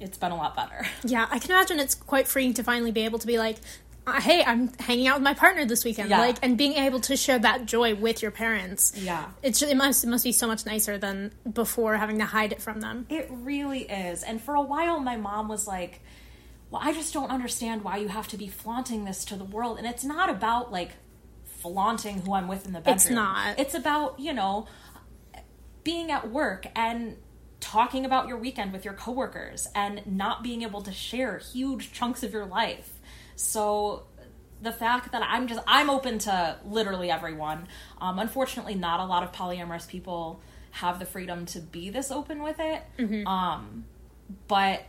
it's 0.00 0.18
been 0.18 0.32
a 0.32 0.36
lot 0.36 0.54
better. 0.56 0.86
Yeah, 1.04 1.26
I 1.30 1.38
can 1.38 1.50
imagine 1.52 1.78
it's 1.80 1.94
quite 1.94 2.28
freeing 2.28 2.54
to 2.54 2.62
finally 2.62 2.92
be 2.92 3.02
able 3.04 3.18
to 3.20 3.26
be 3.26 3.38
like, 3.38 3.56
uh, 4.06 4.20
hey, 4.20 4.42
I'm 4.44 4.72
hanging 4.78 5.08
out 5.08 5.16
with 5.16 5.24
my 5.24 5.34
partner 5.34 5.64
this 5.64 5.84
weekend, 5.84 6.10
Yeah. 6.10 6.20
like, 6.20 6.36
and 6.42 6.56
being 6.56 6.74
able 6.74 7.00
to 7.00 7.16
share 7.16 7.38
that 7.40 7.66
joy 7.66 7.94
with 7.96 8.22
your 8.22 8.30
parents. 8.30 8.92
Yeah. 8.96 9.26
It's 9.42 9.60
it 9.62 9.76
must 9.76 10.04
it 10.04 10.08
must 10.08 10.22
be 10.24 10.30
so 10.32 10.46
much 10.46 10.64
nicer 10.64 10.96
than 10.96 11.32
before 11.52 11.96
having 11.96 12.18
to 12.18 12.24
hide 12.24 12.52
it 12.52 12.62
from 12.62 12.80
them. 12.80 13.06
It 13.08 13.26
really 13.30 13.80
is. 13.82 14.22
And 14.22 14.40
for 14.40 14.54
a 14.54 14.62
while, 14.62 15.00
my 15.00 15.16
mom 15.16 15.48
was 15.48 15.66
like, 15.66 16.00
Well, 16.70 16.80
I 16.84 16.92
just 16.92 17.12
don't 17.12 17.30
understand 17.30 17.82
why 17.82 17.96
you 17.96 18.08
have 18.08 18.28
to 18.28 18.36
be 18.36 18.46
flaunting 18.48 19.04
this 19.04 19.24
to 19.26 19.34
the 19.36 19.44
world. 19.44 19.76
And 19.78 19.86
it's 19.88 20.04
not 20.04 20.30
about 20.30 20.70
like 20.70 20.92
flaunting 21.44 22.20
who 22.20 22.34
I'm 22.34 22.46
with 22.46 22.64
in 22.66 22.72
the 22.74 22.78
bedroom. 22.80 22.94
It's 22.96 23.10
not. 23.10 23.58
It's 23.58 23.74
about, 23.74 24.20
you 24.20 24.32
know, 24.32 24.66
being 25.82 26.10
at 26.12 26.30
work 26.30 26.66
and 26.76 27.16
talking 27.66 28.04
about 28.04 28.28
your 28.28 28.36
weekend 28.36 28.72
with 28.72 28.84
your 28.84 28.94
coworkers 28.94 29.66
and 29.74 30.00
not 30.06 30.42
being 30.42 30.62
able 30.62 30.82
to 30.82 30.92
share 30.92 31.38
huge 31.38 31.92
chunks 31.92 32.22
of 32.22 32.32
your 32.32 32.46
life. 32.46 32.92
So 33.34 34.04
the 34.62 34.72
fact 34.72 35.10
that 35.12 35.22
I'm 35.22 35.48
just 35.48 35.60
I'm 35.66 35.90
open 35.90 36.18
to 36.20 36.58
literally 36.64 37.10
everyone. 37.10 37.66
Um, 38.00 38.18
unfortunately, 38.20 38.74
not 38.76 39.00
a 39.00 39.04
lot 39.04 39.22
of 39.24 39.32
polyamorous 39.32 39.88
people 39.88 40.40
have 40.70 40.98
the 40.98 41.06
freedom 41.06 41.44
to 41.46 41.60
be 41.60 41.90
this 41.90 42.10
open 42.10 42.42
with 42.42 42.56
it. 42.60 42.82
Um, 43.26 43.84
but 44.46 44.84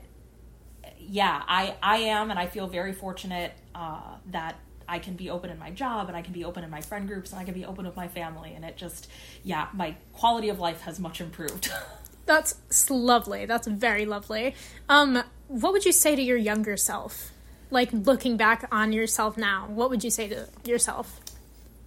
yeah, 0.99 1.41
I 1.47 1.75
I 1.81 1.97
am, 1.97 2.29
and 2.29 2.39
I 2.39 2.45
feel 2.45 2.67
very 2.67 2.93
fortunate 2.93 3.53
uh, 3.73 4.17
that 4.27 4.55
I 4.87 4.99
can 4.99 5.15
be 5.15 5.29
open 5.31 5.49
in 5.49 5.57
my 5.57 5.71
job, 5.71 6.09
and 6.09 6.15
I 6.15 6.21
can 6.21 6.33
be 6.33 6.45
open 6.45 6.63
in 6.63 6.69
my 6.69 6.81
friend 6.81 7.07
groups, 7.07 7.31
and 7.31 7.41
I 7.41 7.43
can 7.43 7.55
be 7.55 7.65
open 7.65 7.85
with 7.85 7.95
my 7.95 8.07
family, 8.07 8.53
and 8.53 8.63
it 8.63 8.77
just 8.77 9.07
yeah, 9.43 9.67
my 9.73 9.95
quality 10.13 10.49
of 10.49 10.59
life 10.59 10.81
has 10.81 10.99
much 10.99 11.19
improved. 11.21 11.71
That's 12.27 12.89
lovely. 12.89 13.45
That's 13.45 13.67
very 13.67 14.05
lovely. 14.05 14.53
Um, 14.89 15.23
what 15.47 15.71
would 15.73 15.85
you 15.85 15.93
say 15.93 16.15
to 16.15 16.21
your 16.21 16.37
younger 16.37 16.77
self? 16.77 17.31
Like 17.71 17.89
looking 17.91 18.37
back 18.37 18.67
on 18.71 18.93
yourself 18.93 19.37
now, 19.37 19.65
what 19.69 19.89
would 19.89 20.03
you 20.03 20.11
say 20.11 20.27
to 20.27 20.47
yourself? 20.65 21.19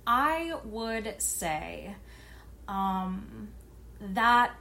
I 0.07 0.55
would 0.65 1.15
say 1.21 1.95
um, 2.67 3.49
that 4.01 4.53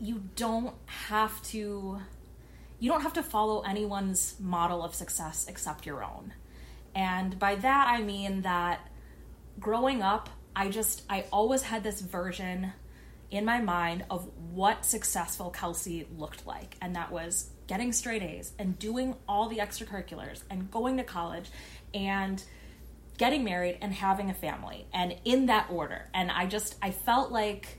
you 0.00 0.22
don't 0.36 0.74
have 0.86 1.40
to 1.44 2.00
you 2.80 2.90
don't 2.90 3.02
have 3.02 3.12
to 3.12 3.22
follow 3.22 3.60
anyone's 3.60 4.36
model 4.40 4.82
of 4.82 4.94
success 4.94 5.46
except 5.48 5.86
your 5.86 6.02
own. 6.02 6.32
And 6.94 7.38
by 7.38 7.54
that 7.56 7.88
I 7.88 8.02
mean 8.02 8.42
that 8.42 8.80
growing 9.60 10.02
up, 10.02 10.28
I 10.56 10.70
just 10.70 11.02
I 11.08 11.24
always 11.32 11.62
had 11.62 11.84
this 11.84 12.00
version 12.00 12.72
in 13.30 13.44
my 13.44 13.60
mind 13.60 14.04
of 14.10 14.28
what 14.52 14.84
successful 14.84 15.50
Kelsey 15.50 16.06
looked 16.16 16.46
like, 16.46 16.76
and 16.80 16.96
that 16.96 17.12
was 17.12 17.50
getting 17.66 17.92
straight 17.92 18.22
A's 18.22 18.52
and 18.58 18.78
doing 18.78 19.14
all 19.28 19.48
the 19.48 19.58
extracurriculars 19.58 20.42
and 20.50 20.70
going 20.70 20.96
to 20.96 21.04
college 21.04 21.50
and 21.94 22.42
getting 23.16 23.44
married 23.44 23.78
and 23.80 23.92
having 23.92 24.30
a 24.30 24.34
family 24.34 24.86
and 24.92 25.14
in 25.24 25.46
that 25.46 25.68
order. 25.70 26.08
And 26.12 26.30
I 26.30 26.46
just 26.46 26.74
I 26.82 26.90
felt 26.90 27.30
like 27.30 27.78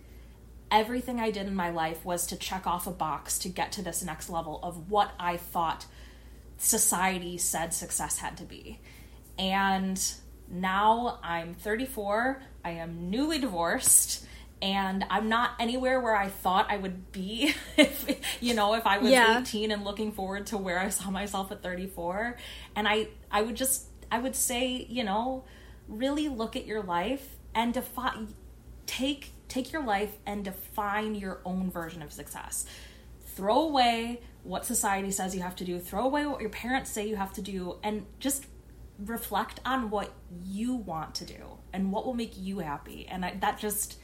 everything 0.72 1.20
I 1.20 1.32
did 1.32 1.48
in 1.48 1.56
my 1.56 1.70
life 1.72 2.06
was 2.06 2.26
to 2.28 2.38
check 2.38 2.66
off 2.66 2.88
a 2.88 2.92
box 2.92 3.38
to 3.40 3.50
get 3.50 3.74
to 3.74 3.82
this 3.82 4.04
next 4.04 4.30
level 4.30 4.60
of 4.64 4.90
what 4.90 5.12
I 5.20 5.36
thought 5.36 5.86
society 6.58 7.38
said 7.38 7.74
success 7.74 8.20
had 8.20 8.38
to 8.38 8.44
be. 8.44 8.80
And 9.38 10.02
now 10.50 11.20
I'm 11.24 11.56
34, 11.56 12.42
I 12.64 12.72
am 12.72 13.10
newly 13.10 13.40
divorced, 13.40 14.26
and 14.62 15.06
I'm 15.10 15.30
not 15.30 15.52
anywhere 15.60 16.00
where 16.00 16.16
I 16.16 16.28
thought 16.30 16.68
I 16.70 16.78
would 16.78 17.12
be 17.12 17.54
if 17.78 18.20
you 18.42 18.54
know, 18.54 18.74
if 18.76 18.86
I 18.86 18.98
was 19.00 19.12
Yeah. 19.12 19.40
18 19.42 19.72
and 19.72 19.84
looking 19.84 20.12
forward 20.12 20.48
to 20.48 20.58
where 20.58 20.80
I 20.80 20.90
saw 20.90 21.10
myself 21.10 21.52
at 21.52 21.64
34. 21.64 22.38
And 22.76 22.88
I 22.88 23.08
I 23.32 23.42
would 23.42 23.56
just 23.56 23.88
I 24.12 24.20
would 24.20 24.36
say, 24.36 24.86
you 24.90 25.04
know, 25.04 25.46
really 25.88 26.28
look 26.30 26.56
at 26.56 26.66
your 26.66 26.84
life 26.84 27.28
and 27.56 27.74
define 27.74 28.34
take 28.86 29.32
take 29.48 29.72
your 29.74 29.84
life 29.84 30.14
and 30.26 30.46
define 30.46 31.16
your 31.16 31.42
own 31.46 31.70
version 31.70 32.02
of 32.02 32.12
success 32.14 32.66
throw 33.36 33.62
away 33.62 34.22
what 34.44 34.66
society 34.66 35.12
says 35.12 35.36
you 35.36 35.42
have 35.42 35.56
to 35.56 35.66
do 35.66 35.80
throw 35.80 36.06
away 36.06 36.26
what 36.26 36.40
your 36.42 36.50
parents 36.50 36.90
say 36.90 37.06
you 37.08 37.16
have 37.16 37.34
to 37.34 37.42
do 37.42 37.78
and 37.84 38.06
just 38.20 38.46
reflect 39.00 39.60
on 39.66 39.90
what 39.90 40.12
you 40.46 40.74
want 40.76 41.16
to 41.16 41.26
do 41.26 41.58
and 41.74 41.92
what 41.92 42.06
will 42.06 42.14
make 42.14 42.34
you 42.38 42.60
happy 42.60 43.06
and 43.10 43.26
I, 43.26 43.36
that 43.42 43.58
just 43.60 43.98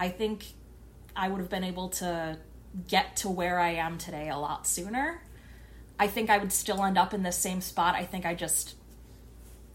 i 0.00 0.08
think 0.08 0.44
i 1.14 1.28
would 1.28 1.38
have 1.40 1.48
been 1.50 1.62
able 1.64 1.88
to 1.88 2.36
get 2.88 3.14
to 3.16 3.28
where 3.28 3.60
i 3.60 3.70
am 3.74 3.98
today 3.98 4.28
a 4.28 4.36
lot 4.36 4.66
sooner 4.66 5.22
i 5.98 6.06
think 6.08 6.28
i 6.30 6.38
would 6.38 6.52
still 6.52 6.82
end 6.82 6.98
up 6.98 7.14
in 7.14 7.22
the 7.22 7.30
same 7.32 7.60
spot 7.60 7.94
i 7.94 8.04
think 8.04 8.26
i 8.26 8.34
just 8.34 8.74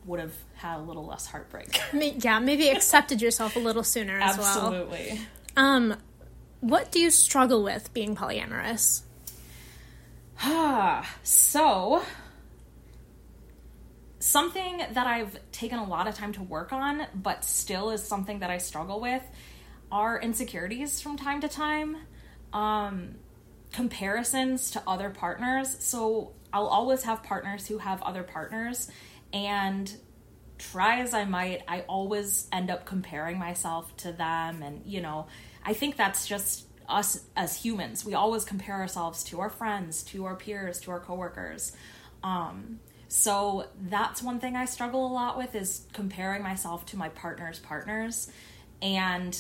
would 0.05 0.19
have 0.19 0.33
had 0.55 0.77
a 0.77 0.81
little 0.81 1.05
less 1.05 1.25
heartbreak 1.27 1.79
Yeah, 1.93 2.39
maybe 2.39 2.69
accepted 2.69 3.21
yourself 3.21 3.55
a 3.55 3.59
little 3.59 3.83
sooner 3.83 4.19
as 4.19 4.37
well. 4.37 4.47
absolutely 4.47 5.21
Um, 5.57 5.95
what 6.59 6.91
do 6.91 6.99
you 6.99 7.09
struggle 7.11 7.63
with 7.63 7.93
being 7.93 8.15
polyamorous? 8.15 9.03
Ah, 10.41 11.07
so 11.23 12.03
something 14.19 14.77
that 14.93 15.07
I've 15.07 15.37
taken 15.51 15.79
a 15.79 15.85
lot 15.85 16.07
of 16.07 16.15
time 16.15 16.33
to 16.33 16.43
work 16.43 16.73
on, 16.73 17.05
but 17.13 17.45
still 17.45 17.91
is 17.91 18.03
something 18.03 18.39
that 18.39 18.49
I 18.49 18.57
struggle 18.57 18.99
with, 18.99 19.23
are 19.95 20.19
insecurities 20.19 20.99
from 20.99 21.15
time 21.15 21.39
to 21.39 21.47
time. 21.47 21.95
Um, 22.51 23.15
comparisons 23.71 24.71
to 24.71 24.83
other 24.85 25.09
partners. 25.09 25.77
So 25.79 26.33
I'll 26.51 26.67
always 26.67 27.03
have 27.03 27.23
partners 27.23 27.65
who 27.67 27.77
have 27.77 28.01
other 28.03 28.23
partners, 28.23 28.89
and 29.31 29.91
try 30.57 30.99
as 30.99 31.13
I 31.13 31.25
might, 31.25 31.63
I 31.67 31.81
always 31.81 32.47
end 32.51 32.69
up 32.69 32.85
comparing 32.85 33.39
myself 33.39 33.95
to 33.97 34.11
them. 34.11 34.63
And, 34.63 34.81
you 34.85 35.01
know, 35.01 35.27
I 35.63 35.73
think 35.73 35.95
that's 35.95 36.27
just 36.27 36.65
us 36.87 37.21
as 37.35 37.55
humans. 37.55 38.05
We 38.05 38.13
always 38.13 38.43
compare 38.45 38.75
ourselves 38.75 39.23
to 39.25 39.39
our 39.39 39.49
friends, 39.49 40.03
to 40.03 40.25
our 40.25 40.35
peers, 40.35 40.79
to 40.81 40.91
our 40.91 40.99
coworkers. 40.99 41.73
Um, 42.23 42.79
so 43.07 43.67
that's 43.89 44.21
one 44.21 44.39
thing 44.39 44.55
I 44.55 44.65
struggle 44.65 45.05
a 45.07 45.11
lot 45.11 45.37
with 45.37 45.55
is 45.55 45.85
comparing 45.93 46.43
myself 46.43 46.85
to 46.87 46.97
my 46.97 47.09
partner's 47.09 47.59
partners. 47.59 48.31
And 48.81 49.37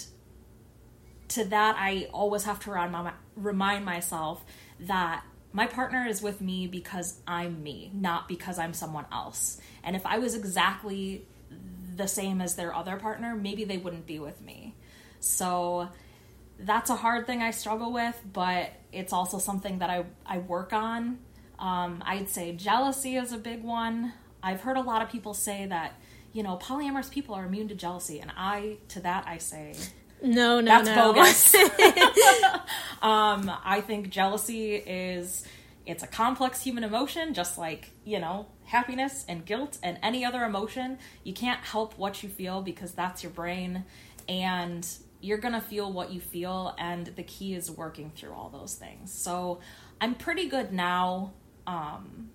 to 1.29 1.45
that, 1.45 1.75
I 1.77 2.07
always 2.13 2.43
have 2.43 2.59
to 2.61 2.71
remind, 3.35 3.85
myself 3.85 4.43
that 4.81 5.23
my 5.53 5.67
partner 5.67 6.05
is 6.05 6.21
with 6.21 6.41
me 6.41 6.67
because 6.67 7.19
I'm 7.25 7.63
me, 7.63 7.91
not 7.93 8.27
because 8.27 8.59
I'm 8.59 8.73
someone 8.73 9.05
else. 9.11 9.59
And 9.83 9.95
if 9.95 10.05
I 10.05 10.17
was 10.17 10.35
exactly 10.35 11.25
the 11.95 12.07
same 12.07 12.41
as 12.41 12.55
their 12.55 12.75
other 12.75 12.97
partner, 12.97 13.35
maybe 13.35 13.63
they 13.63 13.77
wouldn't 13.77 14.05
be 14.05 14.19
with 14.19 14.41
me. 14.41 14.75
So 15.19 15.89
that's 16.59 16.89
a 16.89 16.95
hard 16.95 17.25
thing 17.25 17.41
I 17.41 17.51
struggle 17.51 17.91
with, 17.91 18.19
but 18.31 18.71
it's 18.91 19.13
also 19.13 19.39
something 19.39 19.79
that 19.79 19.89
I, 19.89 20.05
I 20.25 20.39
work 20.39 20.73
on. 20.73 21.19
Um, 21.57 22.03
I'd 22.05 22.29
say 22.29 22.53
jealousy 22.53 23.15
is 23.15 23.31
a 23.31 23.37
big 23.37 23.63
one. 23.63 24.13
I've 24.43 24.61
heard 24.61 24.77
a 24.77 24.81
lot 24.81 25.01
of 25.01 25.09
people 25.09 25.33
say 25.33 25.65
that, 25.67 25.99
you 26.33 26.43
know, 26.43 26.57
polyamorous 26.57 27.09
people 27.09 27.33
are 27.33 27.45
immune 27.45 27.69
to 27.69 27.75
jealousy. 27.75 28.19
And 28.19 28.31
I, 28.35 28.77
to 28.89 28.99
that, 29.01 29.25
I 29.27 29.37
say, 29.37 29.73
No, 30.25 30.59
no, 30.59 30.83
that's 30.83 30.87
no. 30.87 31.13
bogus. 31.13 31.55
um, 33.01 33.51
I 33.63 33.81
think 33.81 34.09
jealousy 34.09 34.75
is 34.75 35.45
it's 35.85 36.03
a 36.03 36.07
complex 36.07 36.61
human 36.63 36.83
emotion, 36.83 37.33
just 37.33 37.57
like 37.57 37.91
you 38.03 38.19
know 38.19 38.47
happiness 38.65 39.25
and 39.29 39.45
guilt 39.45 39.77
and 39.83 39.99
any 40.01 40.25
other 40.25 40.43
emotion. 40.43 40.97
You 41.23 41.33
can't 41.33 41.59
help 41.63 41.97
what 41.97 42.23
you 42.23 42.29
feel 42.29 42.61
because 42.61 42.91
that's 42.93 43.21
your 43.23 43.31
brain, 43.31 43.85
and 44.27 44.87
you're 45.21 45.37
gonna 45.37 45.61
feel 45.61 45.91
what 45.91 46.11
you 46.11 46.19
feel. 46.19 46.75
And 46.79 47.05
the 47.07 47.23
key 47.23 47.53
is 47.53 47.69
working 47.69 48.11
through 48.15 48.33
all 48.33 48.49
those 48.49 48.75
things. 48.75 49.13
So 49.13 49.59
I'm 50.01 50.15
pretty 50.15 50.47
good 50.49 50.73
now. 50.73 51.33
Um, 51.67 52.29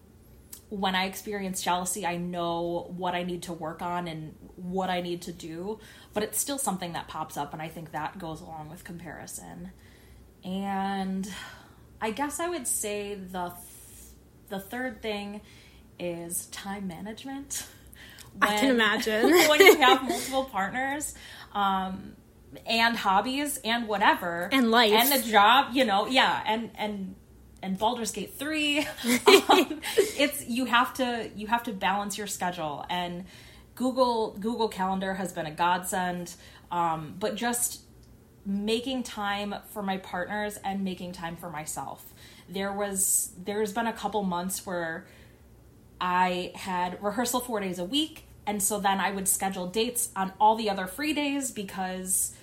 when 0.70 0.94
I 0.94 1.04
experience 1.06 1.62
jealousy, 1.62 2.06
I 2.06 2.16
know 2.16 2.92
what 2.96 3.14
I 3.14 3.24
need 3.24 3.42
to 3.44 3.52
work 3.52 3.82
on 3.82 4.08
and 4.08 4.34
what 4.56 4.88
I 4.88 5.00
need 5.00 5.22
to 5.22 5.32
do, 5.32 5.80
but 6.14 6.22
it's 6.22 6.38
still 6.38 6.58
something 6.58 6.92
that 6.94 7.08
pops 7.08 7.36
up, 7.36 7.52
and 7.52 7.60
I 7.60 7.68
think 7.68 7.92
that 7.92 8.18
goes 8.18 8.40
along 8.40 8.70
with 8.70 8.84
comparison. 8.84 9.72
And 10.44 11.28
I 12.00 12.12
guess 12.12 12.40
I 12.40 12.48
would 12.48 12.66
say 12.66 13.14
the 13.16 13.52
the 14.48 14.58
third 14.60 15.02
thing 15.02 15.40
is 15.98 16.46
time 16.46 16.86
management. 16.88 17.66
I 18.40 18.56
can 18.58 18.70
imagine. 18.70 19.30
when 19.48 19.60
you 19.60 19.76
have 19.80 20.02
multiple 20.08 20.44
partners, 20.44 21.14
um, 21.52 22.12
and 22.66 22.96
hobbies 22.96 23.58
and 23.64 23.86
whatever, 23.86 24.48
And 24.52 24.70
life. 24.70 24.92
and 24.92 25.12
a 25.12 25.28
job, 25.28 25.68
you 25.74 25.84
know, 25.84 26.06
yeah, 26.06 26.42
and 26.46 26.70
and 26.76 27.16
and 27.62 27.78
Baldur's 27.78 28.12
Gate 28.12 28.34
three, 28.38 28.78
um, 29.26 29.80
it's 29.96 30.46
you 30.46 30.64
have 30.66 30.94
to 30.94 31.30
you 31.34 31.46
have 31.46 31.62
to 31.64 31.72
balance 31.72 32.16
your 32.18 32.26
schedule. 32.26 32.84
And 32.90 33.24
Google 33.74 34.36
Google 34.38 34.68
Calendar 34.68 35.14
has 35.14 35.32
been 35.32 35.46
a 35.46 35.50
godsend, 35.50 36.34
um, 36.70 37.16
but 37.18 37.34
just 37.34 37.82
making 38.46 39.02
time 39.02 39.54
for 39.72 39.82
my 39.82 39.98
partners 39.98 40.58
and 40.64 40.82
making 40.82 41.12
time 41.12 41.36
for 41.36 41.50
myself. 41.50 42.04
there 42.48 42.72
was 42.72 43.30
there's 43.44 43.72
been 43.72 43.86
a 43.86 43.92
couple 43.92 44.22
months 44.22 44.66
where 44.66 45.06
I 46.00 46.52
had 46.54 47.02
rehearsal 47.02 47.40
four 47.40 47.60
days 47.60 47.78
a 47.78 47.84
week, 47.84 48.24
and 48.46 48.62
so 48.62 48.80
then 48.80 48.98
I 49.00 49.10
would 49.10 49.28
schedule 49.28 49.66
dates 49.66 50.08
on 50.16 50.32
all 50.40 50.56
the 50.56 50.70
other 50.70 50.86
free 50.86 51.12
days 51.12 51.50
because 51.50 52.34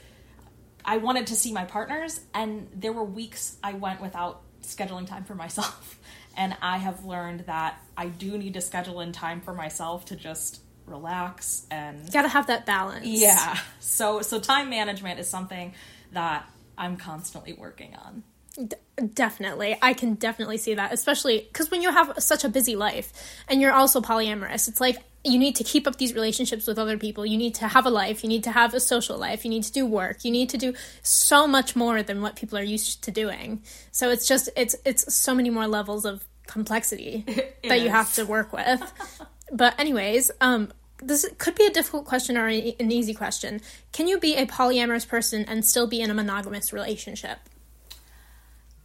I 0.86 0.98
wanted 0.98 1.28
to 1.28 1.36
see 1.36 1.52
my 1.52 1.66
partners, 1.66 2.22
and 2.34 2.70
there 2.74 2.94
were 2.94 3.04
weeks 3.04 3.58
I 3.64 3.74
went 3.74 4.00
without 4.02 4.42
scheduling 4.68 5.08
time 5.08 5.24
for 5.24 5.36
myself. 5.36 6.00
And 6.40 6.56
I 6.62 6.78
have 6.78 7.04
learned 7.04 7.46
that 7.48 7.82
I 7.98 8.10
do 8.10 8.38
need 8.38 8.54
to 8.54 8.62
schedule 8.62 9.02
in 9.02 9.12
time 9.12 9.42
for 9.42 9.56
myself 9.56 10.06
to 10.06 10.16
just 10.16 10.62
relax 10.86 11.66
and 11.72 12.06
You 12.06 12.12
gotta 12.12 12.28
have 12.28 12.46
that 12.46 12.68
balance. 12.68 13.08
yeah. 13.08 13.58
So 13.80 14.22
so 14.22 14.40
time 14.40 14.70
management 14.70 15.20
is 15.20 15.28
something 15.28 15.74
that 16.12 16.48
I'm 16.78 16.96
constantly 16.96 17.54
working 17.54 17.96
on. 17.96 18.22
D- 18.66 18.76
definitely. 19.14 19.78
I 19.82 19.94
can 19.94 20.16
definitely 20.16 20.58
see 20.58 20.74
that, 20.74 20.92
especially 20.92 21.48
because 21.48 21.70
when 21.70 21.82
you 21.82 21.92
have 21.92 22.14
such 22.18 22.44
a 22.44 22.50
busy 22.50 22.76
life 22.76 23.14
and 23.48 23.62
you're 23.62 23.74
also 23.74 24.02
polyamorous, 24.02 24.68
it's 24.68 24.82
like 24.82 24.98
you 25.24 25.38
need 25.38 25.56
to 25.58 25.64
keep 25.64 25.88
up 25.88 25.98
these 25.98 26.14
relationships 26.14 26.68
with 26.68 26.80
other 26.80 26.98
people. 26.98 27.26
You 27.26 27.38
need 27.38 27.56
to 27.56 27.68
have 27.68 27.86
a 27.86 27.90
life. 27.90 28.24
You 28.24 28.30
need 28.30 28.44
to 28.46 28.52
have 28.52 28.74
a 28.74 28.80
social 28.80 29.18
life. 29.18 29.44
You 29.44 29.50
need 29.50 29.64
to 29.64 29.72
do 29.72 29.86
work. 29.86 30.24
You 30.24 30.32
need 30.32 30.50
to 30.50 30.58
do 30.58 30.74
so 31.04 31.48
much 31.48 31.76
more 31.76 32.02
than 32.02 32.22
what 32.22 32.36
people 32.36 32.58
are 32.58 32.64
used 32.64 33.04
to 33.04 33.12
doing. 33.12 33.62
So 33.92 34.10
it's 34.10 34.28
just, 34.28 34.50
it's, 34.56 34.76
it's 34.86 35.14
so 35.14 35.36
many 35.36 35.50
more 35.50 35.68
levels 35.68 36.06
of 36.06 36.26
complexity 36.48 37.26
that 37.68 37.82
you 37.82 37.90
have 37.90 38.14
to 38.16 38.26
work 38.26 38.54
with. 38.54 38.82
but, 39.52 39.78
anyways, 39.80 40.32
um, 40.40 40.72
this 41.04 41.28
could 41.38 41.56
be 41.56 41.66
a 41.66 41.72
difficult 41.72 42.06
question 42.06 42.38
or 42.38 42.48
an 42.48 42.92
easy 42.92 43.14
question. 43.14 43.62
Can 43.92 44.08
you 44.08 44.20
be 44.20 44.36
a 44.36 44.46
polyamorous 44.46 45.08
person 45.08 45.46
and 45.46 45.66
still 45.66 45.88
be 45.88 46.02
in 46.02 46.10
a 46.10 46.14
monogamous 46.14 46.72
relationship? 46.72 47.40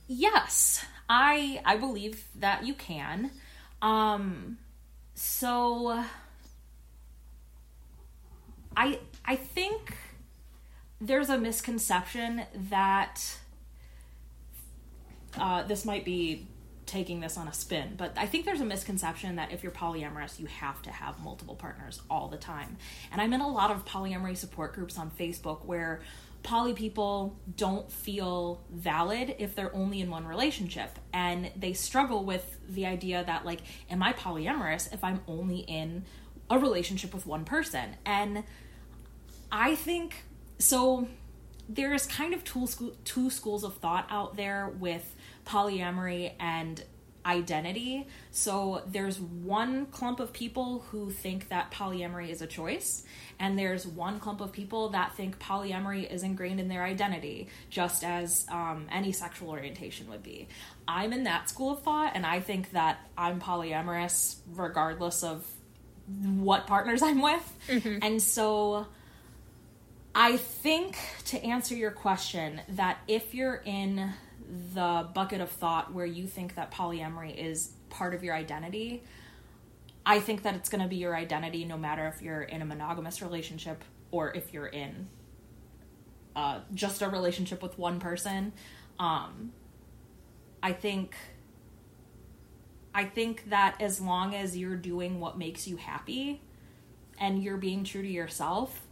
Yes, 0.07 0.85
I 1.09 1.61
I 1.65 1.77
believe 1.77 2.25
that 2.37 2.67
you 2.67 2.75
can. 2.75 3.31
Um 3.81 4.59
so 5.15 6.05
I 8.77 8.99
I 9.25 9.37
think 9.37 9.97
there's 11.01 11.31
a 11.31 11.39
misconception 11.39 12.43
that 12.71 13.39
uh, 15.39 15.63
this 15.65 15.85
might 15.85 16.05
be 16.05 16.47
taking 16.87 17.21
this 17.21 17.37
on 17.39 17.49
a 17.49 17.53
spin, 17.53 17.95
but 17.97 18.13
I 18.17 18.27
think 18.27 18.45
there's 18.45 18.61
a 18.61 18.67
misconception 18.67 19.37
that 19.37 19.51
if 19.51 19.63
you're 19.63 19.73
polyamorous, 19.73 20.39
you 20.39 20.47
have 20.47 20.83
to 20.83 20.91
have 20.91 21.19
multiple 21.21 21.55
partners 21.55 22.01
all 22.11 22.29
the 22.29 22.37
time. 22.37 22.77
And 23.11 23.21
I'm 23.21 23.33
in 23.33 23.41
a 23.41 23.49
lot 23.49 23.71
of 23.71 23.85
polyamory 23.85 24.37
support 24.37 24.75
groups 24.75 24.99
on 24.99 25.11
Facebook 25.11 25.65
where 25.65 26.03
poly 26.43 26.75
people 26.75 27.39
don't 27.57 27.91
feel 27.91 28.65
valid 28.73 29.35
if 29.39 29.55
they're 29.55 29.75
only 29.75 30.01
in 30.01 30.11
one 30.11 30.27
relationship 30.27 30.99
and 31.13 31.51
they 31.57 31.73
struggle 31.73 32.25
with 32.25 32.59
the 32.69 32.85
idea 32.87 33.23
that 33.25 33.45
like 33.47 33.61
am 33.91 34.03
i 34.03 34.13
polyamorous 34.13 34.93
if 34.93 35.05
i'm 35.05 35.21
only 35.29 35.59
in 35.59 36.05
a 36.51 36.59
relationship 36.59 37.15
with 37.15 37.27
one 37.27 37.45
person 37.45 37.97
and 38.05 38.43
I 39.53 39.75
think 39.75 40.25
so. 40.59 41.07
There's 41.69 42.07
kind 42.07 42.35
of 42.35 42.43
two, 42.43 42.67
school, 42.67 42.97
two 43.05 43.31
schools 43.31 43.63
of 43.63 43.77
thought 43.77 44.07
out 44.11 44.37
there 44.37 44.73
with 44.81 45.15
polyamory 45.47 46.33
and 46.41 46.83
identity. 47.25 48.07
So 48.31 48.83
there's 48.87 49.21
one 49.21 49.87
clump 49.87 50.21
of 50.21 50.33
people 50.33 50.85
who 50.91 51.11
think 51.11 51.49
that 51.49 51.71
polyamory 51.71 52.31
is 52.31 52.43
a 52.43 52.47
choice, 52.47 53.05
and 53.39 53.59
there's 53.59 53.87
one 53.87 54.21
clump 54.21 54.41
of 54.41 54.53
people 54.53 54.91
that 54.91 55.15
think 55.15 55.39
polyamory 55.39 56.11
is 56.13 56.23
ingrained 56.23 56.61
in 56.61 56.69
their 56.69 56.85
identity, 56.85 57.49
just 57.71 58.05
as 58.05 58.47
um, 58.51 58.87
any 58.91 59.13
sexual 59.13 59.51
orientation 59.51 60.09
would 60.11 60.23
be. 60.23 60.49
I'm 60.89 61.13
in 61.13 61.25
that 61.25 61.49
school 61.49 61.73
of 61.73 61.83
thought, 61.83 62.13
and 62.15 62.27
I 62.27 62.41
think 62.41 62.73
that 62.73 62.99
I'm 63.17 63.41
polyamorous 63.41 64.37
regardless 64.55 65.23
of 65.23 65.47
what 66.23 66.67
partners 66.67 67.03
I'm 67.03 67.23
with. 67.23 67.55
And 68.03 68.21
so 68.21 68.87
I 70.15 70.37
think 70.37 70.99
to 71.27 71.43
answer 71.43 71.75
your 71.75 71.93
question, 71.93 72.61
that 72.71 72.99
if 73.07 73.35
you're 73.35 73.63
in 73.65 74.13
the 74.75 75.09
bucket 75.15 75.41
of 75.41 75.51
thought 75.51 75.95
where 75.95 76.05
you 76.05 76.27
think 76.27 76.57
that 76.57 76.71
polyamory 76.71 77.35
is 77.35 77.73
part 77.89 78.15
of 78.15 78.23
your 78.23 78.35
identity, 78.35 79.03
I 80.05 80.21
think 80.21 80.43
that 80.43 80.55
it's 80.55 80.69
going 80.69 80.83
to 80.83 80.89
be 80.89 80.97
your 80.97 81.17
identity 81.17 81.65
no 81.65 81.79
matter 81.79 82.07
if 82.09 82.21
you're 82.21 82.43
in 82.43 82.61
a 82.61 82.65
monogamous 82.65 83.23
relationship 83.23 83.83
or 84.11 84.33
if 84.35 84.53
you're 84.53 84.67
in 84.67 85.09
uh, 86.37 86.61
just 86.75 87.03
a 87.03 87.09
relationship 87.09 87.63
with 87.63 87.79
one 87.79 87.99
person. 87.99 88.53
Um, 88.99 89.53
I 90.63 90.73
think. 90.73 91.15
I 92.95 93.05
think 93.05 93.49
that 93.49 93.81
as 93.81 94.03
long 94.03 94.35
as 94.35 94.55
you're 94.55 94.77
doing 94.77 95.19
what 95.19 95.39
makes 95.39 95.67
you 95.67 95.79
happy 95.79 96.43
and 97.19 97.43
you're 97.43 97.57
being 97.57 97.85
true 97.85 98.03
to 98.03 98.09
yourself, 98.09 98.87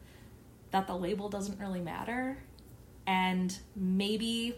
that 0.71 0.87
the 0.87 0.97
label 0.97 1.29
doesn't 1.29 1.61
really 1.61 1.83
matter 1.83 2.39
and 3.07 3.59
maybe 3.77 4.55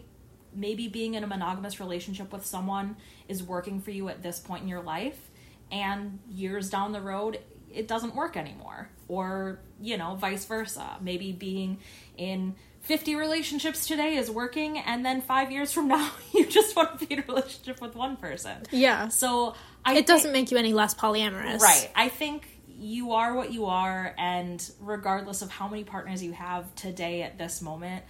maybe 0.55 0.87
being 0.87 1.13
in 1.15 1.23
a 1.23 1.27
monogamous 1.27 1.79
relationship 1.79 2.31
with 2.31 2.45
someone 2.45 2.95
is 3.27 3.41
working 3.43 3.81
for 3.81 3.91
you 3.91 4.09
at 4.09 4.21
this 4.23 4.39
point 4.39 4.63
in 4.63 4.67
your 4.67 4.81
life 4.81 5.29
and 5.71 6.19
years 6.29 6.69
down 6.69 6.91
the 6.91 7.01
road 7.01 7.39
it 7.71 7.87
doesn't 7.87 8.15
work 8.15 8.37
anymore 8.37 8.89
or 9.07 9.59
you 9.81 9.97
know 9.97 10.15
vice 10.15 10.45
versa 10.45 10.97
maybe 11.01 11.31
being 11.31 11.79
in 12.17 12.55
50 12.81 13.15
relationships 13.15 13.87
today 13.87 14.15
is 14.17 14.29
working 14.29 14.77
and 14.77 15.05
then 15.05 15.21
5 15.21 15.51
years 15.51 15.71
from 15.71 15.87
now 15.95 16.11
you 16.33 16.45
just 16.45 16.75
want 16.75 16.99
to 16.99 17.05
be 17.05 17.13
in 17.15 17.19
a 17.21 17.23
relationship 17.23 17.81
with 17.81 17.95
one 17.95 18.17
person 18.17 18.57
Yeah. 18.71 19.07
so 19.07 19.55
I 19.85 19.95
It 19.95 20.05
doesn't 20.05 20.31
make 20.31 20.49
you 20.51 20.57
any 20.57 20.73
less 20.73 20.93
polyamorous. 20.95 21.59
Right. 21.59 21.91
I 21.93 22.07
think 22.07 22.47
you 22.67 23.11
are 23.13 23.33
what 23.35 23.51
you 23.51 23.65
are, 23.65 24.15
and 24.17 24.65
regardless 24.79 25.41
of 25.41 25.51
how 25.51 25.67
many 25.67 25.83
partners 25.83 26.23
you 26.23 26.31
have 26.31 26.73
today 26.75 27.21
at 27.21 27.37
this 27.37 27.61
moment, 27.61 28.03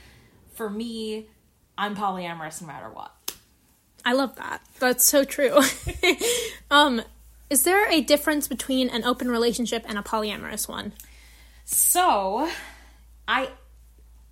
for 0.53 0.69
me, 0.69 1.27
I'm 1.77 1.95
polyamorous 1.95 2.61
no 2.61 2.67
matter 2.67 2.89
what. 2.89 3.11
I 4.05 4.13
love 4.13 4.35
that. 4.35 4.61
That's 4.79 5.05
so 5.05 5.23
true. 5.23 5.59
um, 6.71 7.01
is 7.49 7.63
there 7.63 7.89
a 7.89 8.01
difference 8.01 8.47
between 8.47 8.89
an 8.89 9.03
open 9.03 9.29
relationship 9.29 9.85
and 9.87 9.97
a 9.97 10.01
polyamorous 10.01 10.67
one? 10.67 10.93
So, 11.65 12.49
I 13.27 13.49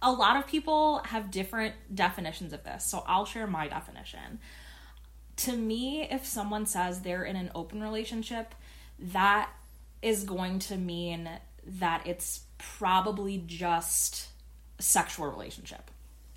a 0.01 0.11
lot 0.11 0.35
of 0.35 0.47
people 0.47 0.99
have 1.05 1.29
different 1.31 1.75
definitions 1.93 2.53
of 2.53 2.63
this. 2.63 2.83
So, 2.83 3.03
I'll 3.07 3.25
share 3.25 3.47
my 3.47 3.67
definition. 3.67 4.39
To 5.37 5.55
me, 5.55 6.07
if 6.09 6.25
someone 6.25 6.65
says 6.65 7.01
they're 7.01 7.23
in 7.23 7.35
an 7.35 7.51
open 7.55 7.81
relationship, 7.81 8.53
that 8.99 9.49
is 10.01 10.23
going 10.23 10.59
to 10.59 10.75
mean 10.75 11.29
that 11.65 12.05
it's 12.05 12.41
probably 12.57 13.41
just 13.45 14.27
a 14.79 14.83
sexual 14.83 15.27
relationship. 15.27 15.89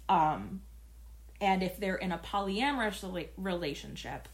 Um 0.08 0.60
and 1.40 1.62
if 1.62 1.78
they're 1.78 1.96
in 1.96 2.12
a 2.12 2.18
polyamorous 2.18 3.00
rela- 3.00 3.28
relationship, 3.36 4.28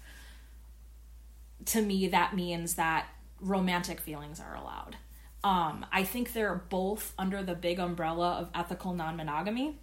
to 1.67 1.83
me 1.83 2.09
that 2.09 2.35
means 2.35 2.75
that 2.75 3.07
romantic 3.41 4.01
feelings 4.01 4.41
are 4.41 4.55
allowed. 4.55 4.97
Um, 5.43 5.87
I 5.91 6.05
think 6.05 6.33
they're 6.33 6.63
both 6.69 7.15
under 7.19 7.43
the 7.43 7.55
big 7.55 7.79
umbrella 7.79 8.33
of 8.41 8.51
ethical 8.55 8.93
non-monogamy. 8.93 9.79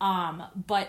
Um, 0.00 0.42
but 0.66 0.88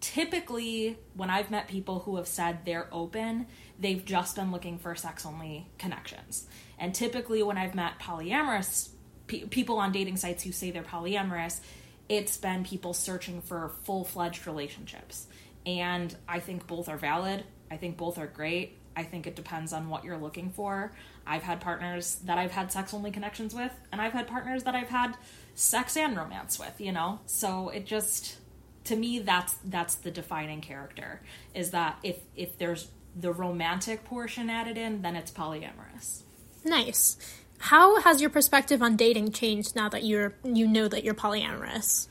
typically 0.00 0.98
when 1.14 1.30
I've 1.30 1.50
met 1.50 1.68
people 1.68 2.00
who 2.00 2.16
have 2.16 2.26
said 2.26 2.64
they're 2.64 2.88
open, 2.92 3.46
they've 3.78 4.04
just 4.04 4.36
been 4.36 4.50
looking 4.50 4.78
for 4.78 4.94
sex 4.94 5.24
only 5.24 5.68
connections. 5.78 6.46
And 6.78 6.94
typically 6.94 7.42
when 7.42 7.56
I've 7.56 7.74
met 7.74 7.98
polyamorous 8.00 8.90
pe- 9.26 9.46
people 9.46 9.78
on 9.78 9.92
dating 9.92 10.16
sites 10.16 10.42
who 10.42 10.52
say 10.52 10.70
they're 10.70 10.82
polyamorous, 10.82 11.60
it's 12.08 12.36
been 12.36 12.64
people 12.64 12.94
searching 12.94 13.42
for 13.42 13.72
full-fledged 13.84 14.46
relationships. 14.46 15.26
And 15.64 16.14
I 16.28 16.40
think 16.40 16.66
both 16.66 16.88
are 16.88 16.96
valid. 16.96 17.44
I 17.70 17.76
think 17.76 17.96
both 17.96 18.18
are 18.18 18.26
great. 18.26 18.78
I 18.96 19.02
think 19.02 19.26
it 19.26 19.36
depends 19.36 19.72
on 19.72 19.88
what 19.88 20.04
you're 20.04 20.16
looking 20.16 20.50
for. 20.50 20.92
I've 21.26 21.42
had 21.42 21.60
partners 21.60 22.16
that 22.24 22.38
I've 22.38 22.52
had 22.52 22.72
sex 22.72 22.94
only 22.94 23.10
connections 23.10 23.54
with, 23.54 23.72
and 23.92 24.00
I've 24.00 24.12
had 24.12 24.26
partners 24.26 24.62
that 24.62 24.74
I've 24.74 24.88
had 24.88 25.16
sex 25.54 25.96
and 25.96 26.16
romance 26.16 26.58
with, 26.58 26.80
you 26.80 26.92
know? 26.92 27.20
So 27.26 27.68
it 27.68 27.84
just 27.84 28.38
to 28.84 28.94
me 28.96 29.18
that's 29.18 29.54
that's 29.64 29.96
the 29.96 30.12
defining 30.12 30.60
character 30.60 31.20
is 31.54 31.72
that 31.72 31.98
if 32.04 32.18
if 32.36 32.56
there's 32.56 32.88
the 33.16 33.32
romantic 33.32 34.04
portion 34.04 34.48
added 34.48 34.78
in, 34.78 35.02
then 35.02 35.16
it's 35.16 35.30
polyamorous. 35.30 36.22
Nice. 36.64 37.16
How 37.58 38.00
has 38.02 38.20
your 38.20 38.30
perspective 38.30 38.82
on 38.82 38.96
dating 38.96 39.32
changed 39.32 39.74
now 39.74 39.88
that 39.88 40.04
you're 40.04 40.34
you 40.44 40.66
know 40.66 40.88
that 40.88 41.04
you're 41.04 41.14
polyamorous? 41.14 42.08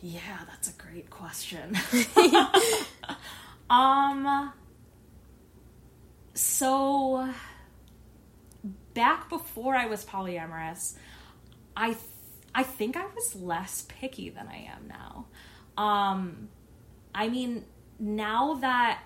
Yeah, 0.00 0.20
that's 0.48 0.70
a 0.70 0.72
great 0.72 1.10
question. 1.10 1.76
um 3.70 4.52
so 6.34 7.28
back 8.94 9.28
before 9.28 9.74
I 9.74 9.86
was 9.86 10.04
polyamorous, 10.04 10.94
I 11.76 11.88
th- 11.88 11.98
I 12.54 12.62
think 12.62 12.96
I 12.96 13.06
was 13.14 13.36
less 13.36 13.86
picky 13.88 14.30
than 14.30 14.48
I 14.48 14.70
am 14.74 14.88
now. 14.88 15.26
Um 15.76 16.48
I 17.14 17.28
mean, 17.28 17.64
now 17.98 18.54
that 18.54 19.02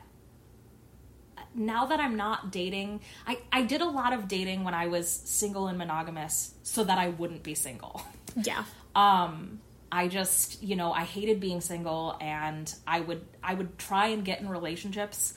now 1.54 1.86
that 1.86 2.00
I'm 2.00 2.16
not 2.16 2.50
dating, 2.50 3.00
I, 3.26 3.38
I 3.52 3.62
did 3.62 3.80
a 3.80 3.88
lot 3.88 4.12
of 4.12 4.28
dating 4.28 4.64
when 4.64 4.74
I 4.74 4.86
was 4.86 5.08
single 5.08 5.68
and 5.68 5.78
monogamous 5.78 6.54
so 6.62 6.84
that 6.84 6.98
I 6.98 7.08
wouldn't 7.08 7.42
be 7.42 7.54
single. 7.54 8.02
Yeah. 8.36 8.64
Um, 8.94 9.60
I 9.92 10.08
just, 10.08 10.62
you 10.62 10.74
know, 10.74 10.92
I 10.92 11.04
hated 11.04 11.38
being 11.38 11.60
single 11.60 12.16
and 12.20 12.72
I 12.86 13.00
would 13.00 13.24
I 13.42 13.54
would 13.54 13.78
try 13.78 14.08
and 14.08 14.24
get 14.24 14.40
in 14.40 14.48
relationships 14.48 15.34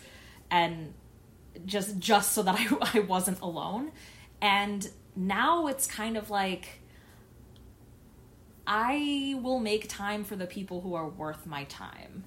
and 0.49 0.93
just 1.65 1.99
just 1.99 2.33
so 2.33 2.43
that 2.43 2.55
I, 2.57 2.89
I 2.97 2.99
wasn't 3.01 3.39
alone. 3.41 3.91
And 4.41 4.89
now 5.15 5.67
it's 5.67 5.85
kind 5.87 6.17
of 6.17 6.29
like 6.29 6.81
I 8.65 9.39
will 9.41 9.59
make 9.59 9.87
time 9.87 10.23
for 10.23 10.35
the 10.35 10.45
people 10.45 10.81
who 10.81 10.95
are 10.95 11.07
worth 11.07 11.45
my 11.45 11.63
time. 11.65 12.25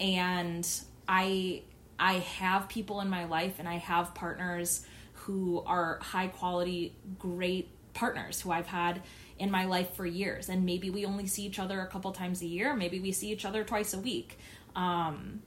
And 0.00 0.68
I 1.06 1.62
I 1.98 2.14
have 2.14 2.68
people 2.68 3.00
in 3.00 3.08
my 3.08 3.24
life 3.24 3.54
and 3.58 3.68
I 3.68 3.76
have 3.76 4.14
partners 4.14 4.84
who 5.12 5.62
are 5.66 5.98
high 6.00 6.28
quality, 6.28 6.94
great 7.18 7.70
partners 7.92 8.40
who 8.40 8.50
I've 8.50 8.66
had 8.66 9.02
in 9.38 9.50
my 9.50 9.64
life 9.64 9.94
for 9.94 10.06
years. 10.06 10.48
And 10.48 10.64
maybe 10.64 10.90
we 10.90 11.04
only 11.04 11.26
see 11.26 11.44
each 11.44 11.58
other 11.58 11.80
a 11.80 11.86
couple 11.86 12.12
times 12.12 12.42
a 12.42 12.46
year, 12.46 12.74
maybe 12.74 13.00
we 13.00 13.12
see 13.12 13.30
each 13.30 13.44
other 13.44 13.64
twice 13.64 13.92
a 13.94 13.98
week. 13.98 14.38
Um, 14.76 15.42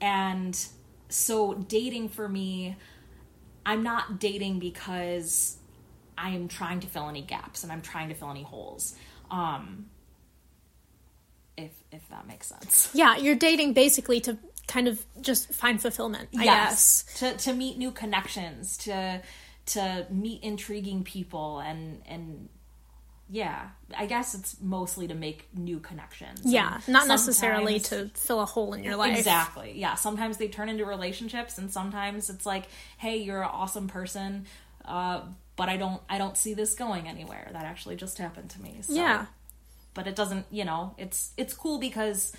and 0.00 0.58
so 1.08 1.54
dating 1.54 2.08
for 2.08 2.28
me, 2.28 2.76
I'm 3.64 3.82
not 3.82 4.18
dating 4.18 4.58
because 4.58 5.56
I'm 6.18 6.48
trying 6.48 6.80
to 6.80 6.86
fill 6.86 7.08
any 7.08 7.22
gaps 7.22 7.62
and 7.62 7.72
I'm 7.72 7.80
trying 7.80 8.08
to 8.08 8.14
fill 8.14 8.30
any 8.30 8.42
holes. 8.42 8.94
Um, 9.30 9.86
if 11.56 11.72
if 11.92 12.08
that 12.08 12.26
makes 12.26 12.48
sense. 12.48 12.90
Yeah, 12.92 13.16
you're 13.16 13.36
dating 13.36 13.72
basically 13.72 14.20
to 14.22 14.36
kind 14.66 14.88
of 14.88 15.04
just 15.20 15.52
find 15.52 15.80
fulfillment, 15.80 16.28
I 16.38 16.44
guess. 16.44 17.04
to 17.18 17.36
to 17.36 17.52
meet 17.52 17.78
new 17.78 17.90
connections, 17.90 18.76
to 18.78 19.22
to 19.66 20.06
meet 20.10 20.42
intriguing 20.42 21.04
people, 21.04 21.60
and 21.60 22.02
and 22.06 22.48
yeah, 23.30 23.68
I 23.96 24.06
guess 24.06 24.34
it's 24.34 24.60
mostly 24.60 25.08
to 25.08 25.14
make 25.14 25.48
new 25.54 25.80
connections. 25.80 26.42
Yeah, 26.44 26.74
And 26.86 26.92
not 26.92 27.08
necessarily 27.08 27.80
to 27.80 28.10
fill 28.14 28.40
a 28.40 28.44
hole 28.44 28.74
in 28.74 28.84
your 28.84 28.96
life. 28.96 29.18
Exactly. 29.18 29.72
Yeah. 29.76 29.94
Sometimes 29.94 30.36
they 30.36 30.48
turn 30.48 30.68
into 30.68 30.84
relationships, 30.84 31.56
and 31.56 31.70
sometimes 31.70 32.28
it's 32.28 32.44
like, 32.44 32.66
hey, 32.98 33.16
you're 33.16 33.42
an 33.42 33.50
awesome 33.50 33.88
person, 33.88 34.44
uh, 34.84 35.22
but 35.56 35.68
I 35.68 35.76
don't 35.78 36.02
I 36.08 36.18
don't 36.18 36.36
see 36.36 36.54
this 36.54 36.74
going 36.74 37.08
anywhere. 37.08 37.48
That 37.52 37.64
actually 37.64 37.96
just 37.96 38.18
happened 38.18 38.50
to 38.50 38.62
me. 38.62 38.78
So. 38.82 38.94
Yeah. 38.94 39.26
But 39.94 40.06
it 40.06 40.16
doesn't. 40.16 40.46
You 40.50 40.64
know, 40.64 40.94
it's 40.98 41.32
it's 41.36 41.54
cool 41.54 41.78
because 41.78 42.32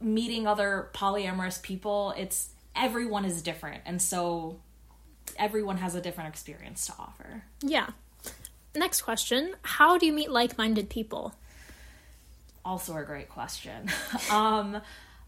meeting 0.00 0.46
other 0.46 0.90
polyamorous 0.94 1.60
people, 1.60 2.14
it's 2.16 2.50
everyone 2.74 3.24
is 3.24 3.42
different, 3.42 3.82
and 3.86 4.00
so 4.00 4.60
everyone 5.38 5.78
has 5.78 5.94
a 5.94 6.00
different 6.00 6.28
experience 6.28 6.86
to 6.86 6.92
offer. 6.98 7.44
Yeah. 7.60 7.90
Next 8.74 9.02
question 9.02 9.54
How 9.62 9.96
do 9.96 10.06
you 10.06 10.12
meet 10.12 10.30
like 10.30 10.58
minded 10.58 10.90
people? 10.90 11.34
also 12.66 12.96
a 12.96 13.04
great 13.04 13.28
question. 13.28 13.88
um, 14.30 14.82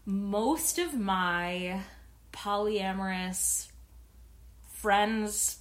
most 0.05 0.77
of 0.77 0.93
my 0.93 1.81
polyamorous 2.33 3.69
friends, 4.73 5.59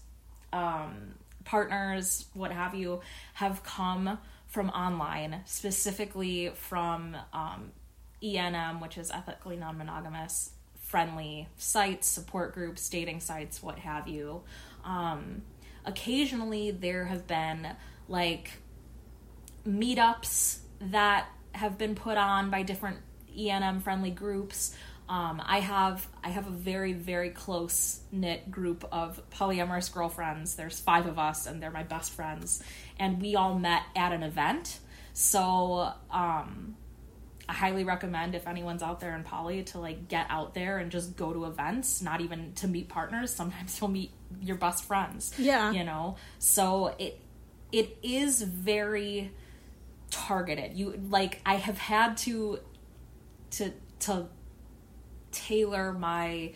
um, 0.53 1.15
partners, 1.45 2.27
what 2.35 2.51
have 2.51 2.75
you, 2.75 3.01
have 3.35 3.63
come 3.63 4.19
from 4.49 4.71
online, 4.71 5.41
specifically 5.47 6.51
from 6.55 7.17
um, 7.33 7.71
ENM, 8.23 8.81
which 8.81 8.99
is 8.99 9.11
ethically 9.11 9.57
non 9.57 9.79
monogamous, 9.79 10.53
friendly 10.81 11.49
sites, 11.57 12.07
support 12.07 12.55
groups, 12.55 12.89
dating 12.89 13.21
sites, 13.21 13.63
what 13.63 13.79
have 13.79 14.09
you. 14.09 14.43
Um, 14.85 15.43
occasionally, 15.85 16.71
there 16.71 17.05
have 17.05 17.27
been 17.27 17.69
like 18.09 18.51
meetups 19.67 20.59
that 20.81 21.29
have 21.53 21.77
been 21.77 21.95
put 21.95 22.17
on 22.17 22.51
by 22.51 22.63
different 22.63 22.99
ENM 23.37 23.83
friendly 23.83 24.11
groups. 24.11 24.75
Um, 25.09 25.43
I 25.45 25.61
have 25.61 26.07
I 26.23 26.29
have 26.29 26.47
a 26.47 26.51
very 26.51 26.93
very 26.93 27.31
close 27.31 28.01
knit 28.13 28.51
group 28.51 28.87
of 28.93 29.21
polyamorous 29.31 29.93
girlfriends. 29.93 30.55
There's 30.55 30.81
five 30.81 31.07
of 31.07 31.19
us, 31.19 31.47
and 31.47 31.63
they're 31.63 31.71
my 31.71 31.83
best 31.83 32.13
friends, 32.13 32.63
and 32.99 33.21
we 33.21 33.35
all 33.35 33.59
met 33.59 33.83
at 33.97 34.13
an 34.13 34.23
event. 34.23 34.81
So 35.15 35.93
um, 36.11 36.77
I 37.49 37.55
highly 37.55 37.85
recommend 37.85 38.35
if 38.35 38.47
anyone's 38.47 38.83
out 38.83 39.01
there 39.01 39.17
in 39.17 39.25
poly 39.25 39.63
to 39.65 39.79
like 39.79 40.09
get 40.09 40.27
out 40.29 40.55
there 40.55 40.79
and 40.79 40.91
just 40.91 41.17
go 41.17 41.33
to 41.33 41.47
events, 41.47 42.03
not 42.03 42.21
even 42.21 42.53
to 42.57 42.69
meet 42.69 42.89
partners. 42.89 43.33
Sometimes 43.35 43.79
you'll 43.81 43.91
meet 43.91 44.11
your 44.41 44.57
best 44.57 44.85
friends. 44.85 45.33
Yeah. 45.39 45.73
You 45.73 45.85
know. 45.85 46.17
So 46.39 46.95
it 46.99 47.21
it 47.73 47.97
is 48.03 48.43
very 48.43 49.33
targeted. 50.11 50.77
You 50.77 51.01
like 51.09 51.41
I 51.47 51.55
have 51.55 51.79
had 51.79 52.17
to 52.19 52.61
to 53.53 53.73
to 54.01 54.27
tailor 55.33 55.93
my 55.93 56.53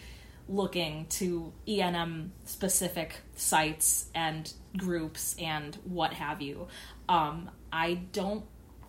looking 0.48 1.06
to 1.06 1.52
ENM 1.66 2.30
specific 2.44 3.14
sites 3.36 4.06
and 4.14 4.52
groups 4.76 5.36
and 5.38 5.76
what 5.84 6.12
have 6.12 6.42
you. 6.42 6.68
Um, 7.08 7.50
I 7.72 7.94
don't 8.12 8.44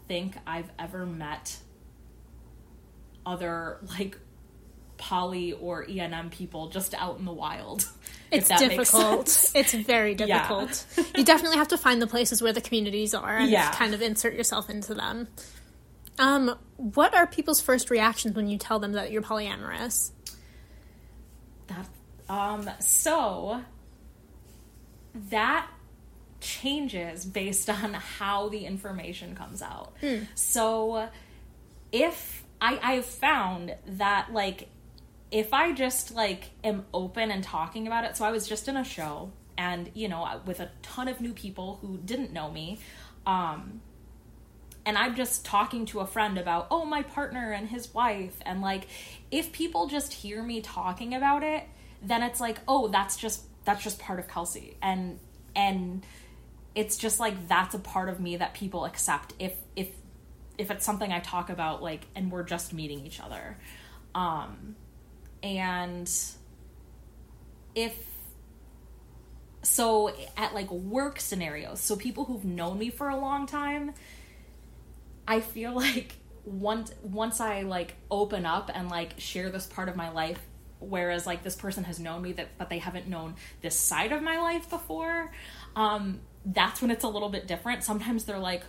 think 0.07 0.35
I've 0.45 0.69
ever 0.77 1.05
met 1.05 1.57
other 3.25 3.77
like 3.97 4.17
poly 4.97 5.53
or 5.53 5.85
ENM 5.85 6.31
people 6.31 6.69
just 6.69 6.93
out 6.93 7.19
in 7.19 7.25
the 7.25 7.31
wild. 7.33 7.89
It's 8.31 8.49
difficult. 8.49 9.51
It's 9.53 9.75
very 9.75 10.15
Yeah. 10.15 10.25
difficult. 10.25 10.87
you 11.15 11.23
definitely 11.23 11.57
have 11.59 11.67
to 11.67 11.77
find 11.77 12.01
the 12.01 12.07
places 12.07 12.41
where 12.41 12.51
the 12.51 12.61
communities 12.61 13.13
are 13.13 13.37
and 13.37 13.51
Yeah. 13.51 13.69
kind 13.73 13.93
of 13.93 14.01
insert 14.01 14.33
yourself 14.33 14.71
into 14.71 14.95
them. 14.95 15.27
Um, 16.17 16.57
what 16.77 17.13
are 17.13 17.27
people's 17.27 17.61
first 17.61 17.91
reactions 17.91 18.35
when 18.35 18.47
you 18.47 18.57
tell 18.57 18.79
them 18.79 18.93
that 18.93 19.11
you're 19.11 19.21
polyamorous? 19.21 20.09
That 21.67 21.87
um 22.27 22.67
so 22.79 23.61
that 25.29 25.67
changes 26.41 27.23
based 27.25 27.69
on 27.69 27.93
how 27.93 28.49
the 28.49 28.65
information 28.65 29.35
comes 29.35 29.61
out. 29.61 29.93
So 30.35 31.07
if 31.91 32.42
I 32.63 32.79
I've 32.81 33.05
found 33.05 33.75
that 33.85 34.31
like 34.33 34.69
if 35.29 35.53
I 35.53 35.73
just 35.73 36.15
like 36.15 36.51
am 36.63 36.85
open 36.93 37.29
and 37.29 37.43
talking 37.43 37.85
about 37.85 38.05
it. 38.05 38.15
So 38.15 38.25
I 38.25 38.31
was 38.31 38.47
just 38.47 38.67
in 38.67 38.77
a 38.77 38.83
show 38.83 39.31
and 39.57 39.91
you 39.93 40.07
know 40.07 40.41
with 40.45 40.59
a 40.59 40.71
ton 40.81 41.07
of 41.07 41.21
new 41.21 41.33
people 41.33 41.77
who 41.81 41.97
didn't 41.97 42.33
know 42.33 42.49
me 42.49 42.79
um 43.27 43.81
and 44.85 44.97
I'm 44.97 45.15
just 45.15 45.45
talking 45.45 45.85
to 45.87 46.01
a 46.01 46.05
friend 46.05 46.37
about, 46.37 46.67
oh, 46.69 46.83
my 46.83 47.03
partner 47.03 47.53
and 47.53 47.69
his 47.69 47.93
wife. 47.93 48.35
And 48.45 48.59
like, 48.61 48.87
if 49.31 49.53
people 49.53 49.87
just 49.87 50.11
hear 50.11 50.43
me 50.43 50.59
talking 50.59 51.13
about 51.13 51.41
it, 51.41 51.63
then 52.01 52.21
it's 52.21 52.41
like, 52.41 52.59
oh, 52.67 52.89
that's 52.89 53.15
just 53.15 53.43
that's 53.63 53.81
just 53.81 53.97
part 53.99 54.19
of 54.19 54.27
Kelsey. 54.27 54.75
And 54.81 55.19
and 55.55 56.05
it's 56.75 56.97
just 56.97 57.19
like 57.19 57.47
that's 57.47 57.73
a 57.73 57.79
part 57.79 58.09
of 58.09 58.19
me 58.19 58.35
that 58.35 58.53
people 58.53 58.83
accept 58.83 59.33
if 59.39 59.55
if 59.75 59.89
if 60.57 60.71
it's 60.71 60.85
something 60.85 61.11
I 61.11 61.19
talk 61.19 61.49
about 61.49 61.81
like 61.81 62.05
and 62.15 62.31
we're 62.31 62.43
just 62.43 62.73
meeting 62.73 63.05
each 63.05 63.19
other. 63.19 63.57
Um 64.15 64.75
and 65.41 66.09
if 67.75 67.95
so 69.63 70.13
at 70.37 70.53
like 70.53 70.69
work 70.71 71.19
scenarios, 71.19 71.79
so 71.79 71.95
people 71.95 72.25
who've 72.25 72.45
known 72.45 72.77
me 72.77 72.89
for 72.89 73.09
a 73.09 73.17
long 73.17 73.47
time, 73.47 73.93
I 75.27 75.39
feel 75.39 75.73
like 75.75 76.15
once 76.45 76.93
once 77.01 77.39
I 77.39 77.61
like 77.61 77.95
open 78.11 78.45
up 78.45 78.69
and 78.73 78.89
like 78.89 79.19
share 79.19 79.49
this 79.49 79.65
part 79.65 79.89
of 79.89 79.95
my 79.95 80.09
life, 80.09 80.39
whereas 80.79 81.25
like 81.25 81.43
this 81.43 81.55
person 81.55 81.83
has 81.85 81.99
known 81.99 82.21
me 82.21 82.33
that 82.33 82.57
but 82.57 82.69
they 82.69 82.79
haven't 82.79 83.07
known 83.07 83.35
this 83.61 83.75
side 83.75 84.11
of 84.11 84.21
my 84.21 84.39
life 84.39 84.69
before, 84.69 85.31
um, 85.75 86.19
that's 86.45 86.81
when 86.81 86.91
it's 86.91 87.03
a 87.03 87.09
little 87.09 87.29
bit 87.29 87.47
different. 87.47 87.83
Sometimes 87.83 88.25
they're 88.25 88.39
like, 88.39 88.63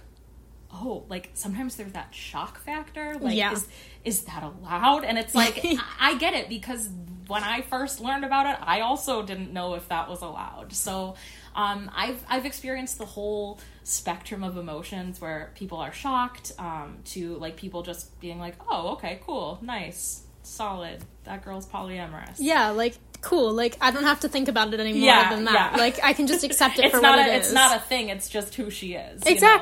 oh, 0.74 1.04
like 1.08 1.30
sometimes 1.34 1.76
there's 1.76 1.92
that 1.92 2.14
shock 2.14 2.58
factor. 2.60 3.16
Like, 3.20 3.36
Yeah. 3.36 3.52
is 3.52 3.66
is 4.04 4.22
that 4.24 4.42
allowed? 4.42 5.04
And 5.04 5.16
it's 5.18 5.34
like 5.34 5.64
I, 6.00 6.16
get 6.18 6.34
it 6.34 6.48
because 6.48 6.88
when 7.28 7.42
I 7.44 7.62
first 7.62 8.00
learned 8.00 8.24
about 8.24 8.46
it, 8.46 8.56
I 8.60 8.80
also 8.80 9.22
didn't 9.22 9.52
know 9.52 9.74
if 9.74 9.88
that 9.88 10.08
was 10.10 10.20
allowed. 10.20 10.72
So 10.72 11.14
um, 11.54 11.90
I've 11.94 12.22
I've 12.28 12.44
experienced 12.44 12.98
the 12.98 13.06
whole 13.06 13.60
spectrum 13.84 14.42
of 14.42 14.56
emotions 14.56 15.20
where 15.20 15.52
people 15.54 15.78
are 15.78 15.92
shocked 15.92 16.52
um, 16.58 16.98
to 17.06 17.36
like 17.36 17.56
people 17.56 17.82
just 17.82 18.18
being 18.20 18.38
like, 18.38 18.56
oh, 18.68 18.92
okay, 18.94 19.20
cool, 19.24 19.58
nice, 19.62 20.22
solid. 20.42 21.04
That 21.24 21.44
girl's 21.44 21.66
polyamorous. 21.66 22.36
Yeah, 22.38 22.70
like 22.70 22.96
cool. 23.22 23.52
Like 23.54 23.78
I 23.80 23.90
don't 23.90 24.04
have 24.04 24.20
to 24.20 24.28
think 24.28 24.48
about 24.48 24.74
it 24.74 24.80
anymore 24.80 25.06
Yeah, 25.06 25.30
than 25.34 25.44
that. 25.44 25.72
yeah. 25.76 25.78
Like 25.80 25.98
I 26.02 26.12
can 26.12 26.26
just 26.26 26.44
accept 26.48 26.78
it 26.78 26.86
it's 26.86 26.94
for 26.94 27.00
not 27.00 27.16
what 27.18 27.26
a, 27.28 27.32
it 27.32 27.36
it's 27.36 27.52
not 27.52 27.76
a 27.76 27.80
thing. 27.80 28.08
It's 28.10 28.28
just 28.28 28.54
who 28.54 28.70
she 28.70 28.94
is. 28.94 29.22
you 29.24 29.40
know? 29.40 29.58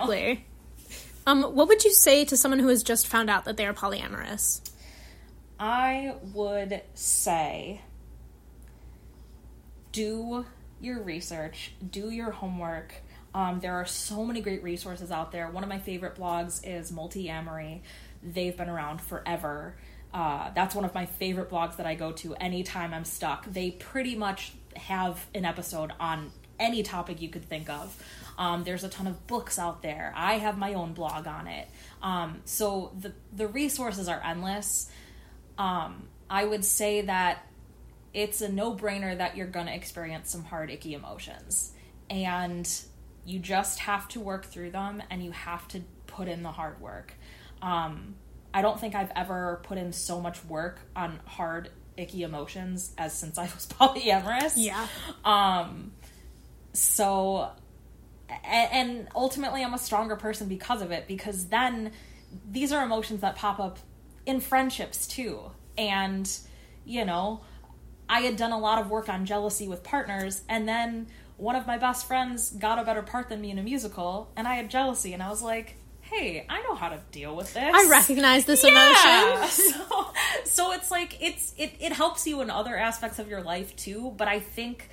Um, 1.27 1.43
what 1.43 1.69
would 1.69 1.85
you 1.85 1.93
say 1.93 2.25
to 2.25 2.37
someone 2.37 2.59
who 2.59 2.69
has 2.69 2.83
just 2.83 3.07
found 3.07 3.31
out 3.31 3.45
that 3.45 3.57
they 3.57 3.67
are 3.67 3.75
polyamorous? 3.75 4.61
I 5.59 6.17
would 6.35 6.83
say 6.95 7.83
do 9.93 10.45
your 10.81 11.01
research, 11.03 11.73
do 11.89 12.11
your 12.11 12.33
homework. 12.33 12.95
Um, 13.35 13.61
there 13.61 13.75
are 13.75 13.87
so 13.87 14.25
many 14.25 14.41
great 14.41 14.63
resources 14.63 15.11
out 15.13 15.31
there. 15.31 15.49
One 15.49 15.63
of 15.63 15.69
my 15.69 15.79
favorite 15.79 16.17
blogs 16.17 16.61
is 16.65 16.91
Multiamory. 16.91 17.83
They've 18.23 18.57
been 18.57 18.69
around 18.69 19.01
forever. 19.01 19.77
Uh, 20.13 20.51
that's 20.55 20.75
one 20.75 20.85
of 20.85 20.95
my 20.95 21.07
favorite 21.07 21.49
blogs 21.49 21.77
that 21.77 21.87
I 21.87 21.95
go 21.95 22.13
to 22.13 22.35
anytime 22.35 22.93
I'm 22.93 23.05
stuck. 23.05 23.47
They 23.47 23.71
pretty 23.71 24.17
much 24.17 24.53
have 24.77 25.25
an 25.35 25.45
episode 25.45 25.93
on 25.99 26.33
any 26.59 26.83
topic 26.83 27.23
you 27.23 27.29
could 27.29 27.45
think 27.45 27.71
of. 27.71 27.97
Um, 28.43 28.65
there's 28.65 28.83
a 28.83 28.89
ton 28.89 29.07
of 29.07 29.29
books 29.29 29.57
out 29.57 29.83
there. 29.83 30.13
I 30.17 30.39
have 30.39 30.59
my 30.59 30.75
own 30.75 30.95
blog 30.95 31.29
on 31.29 31.47
it. 31.47 31.69
Um, 32.03 32.41
so 32.45 32.91
the 32.99 33.13
the 33.33 33.47
resources 33.47 34.09
are 34.09 34.21
endless. 34.25 34.91
Um, 35.57 36.09
I 36.29 36.45
would 36.45 36.65
say 36.65 37.03
that 37.03 37.47
it's 38.13 38.41
a 38.41 38.51
no 38.51 38.75
brainer 38.75 39.17
that 39.17 39.37
you're 39.37 39.47
gonna 39.47 39.71
experience 39.71 40.33
some 40.33 40.43
hard, 40.43 40.71
icky 40.71 40.95
emotions, 40.95 41.71
and 42.11 42.69
you 43.25 43.39
just 43.39 43.79
have 43.79 44.09
to 44.09 44.19
work 44.19 44.47
through 44.47 44.73
them, 44.73 45.05
and 45.09 45.23
you 45.23 45.31
have 45.31 45.69
to 45.69 45.83
put 46.09 46.27
in 46.27 46.43
the 46.43 46.51
hard 46.51 46.81
work. 46.81 47.15
Um, 47.63 48.17
I 48.53 48.61
don't 48.61 48.81
think 48.81 48.97
I've 48.97 49.13
ever 49.15 49.61
put 49.63 49.79
in 49.79 49.93
so 49.93 50.21
much 50.21 50.45
work 50.47 50.81
on 50.97 51.21
hard, 51.27 51.71
icky 51.97 52.25
emotions 52.25 52.93
as 52.99 53.13
since 53.13 53.39
I 53.39 53.45
was 53.45 53.67
polyamorous. 53.79 54.55
Yeah. 54.57 54.89
Um, 55.25 55.93
so, 56.73 57.53
and 58.45 59.09
ultimately, 59.15 59.63
I'm 59.65 59.75
a 59.75 59.79
stronger 59.79 60.17
person 60.17 60.49
because 60.49 60.83
of 60.83 60.91
it, 60.91 61.07
because 61.07 61.47
then 61.47 61.93
these 62.51 62.73
are 62.73 62.85
emotions 62.85 63.21
that 63.21 63.37
pop 63.37 63.59
up 63.61 63.79
in 64.27 64.41
friendships 64.41 65.07
too. 65.07 65.41
And, 65.77 66.31
you 66.85 67.05
know, 67.05 67.41
I 68.09 68.21
had 68.21 68.37
done 68.37 68.53
a 68.53 68.59
lot 68.59 68.81
of 68.81 68.91
work 68.91 69.09
on 69.09 69.25
jealousy 69.27 69.69
with 69.69 69.83
partners, 69.83 70.43
and 70.49 70.69
then 70.69 71.07
one 71.37 71.57
of 71.57 71.67
my 71.67 71.79
best 71.79 72.07
friends 72.07 72.51
got 72.51 72.79
a 72.79 72.85
better 72.85 73.03
part 73.03 73.29
than 73.29 73.41
me 73.41 73.51
in 73.51 73.59
a 73.59 73.63
musical, 73.63 74.31
and 74.37 74.47
I 74.47 74.55
had 74.55 74.71
jealousy, 74.71 75.13
and 75.13 75.23
I 75.23 75.31
was 75.31 75.43
like, 75.43 75.77
hey, 76.03 76.45
I 76.49 76.61
know 76.63 76.75
how 76.75 76.91
to 76.91 77.01
deal 77.11 77.35
with 77.35 77.55
this. 77.55 77.73
I 77.75 77.89
recognize 77.89 78.45
this 78.45 78.63
Yeah. 78.65 78.71
emotion. 79.39 79.49
so, 79.73 80.07
so 80.45 80.73
it's 80.73 80.91
like 80.91 81.17
it's 81.23 81.55
it, 81.57 81.73
it 81.81 81.93
helps 81.93 82.27
you 82.27 82.43
in 82.43 82.51
other 82.51 82.77
aspects 82.77 83.19
of 83.19 83.29
your 83.29 83.41
life 83.43 83.75
too, 83.77 84.13
but 84.17 84.29
I 84.29 84.41
think 84.41 84.91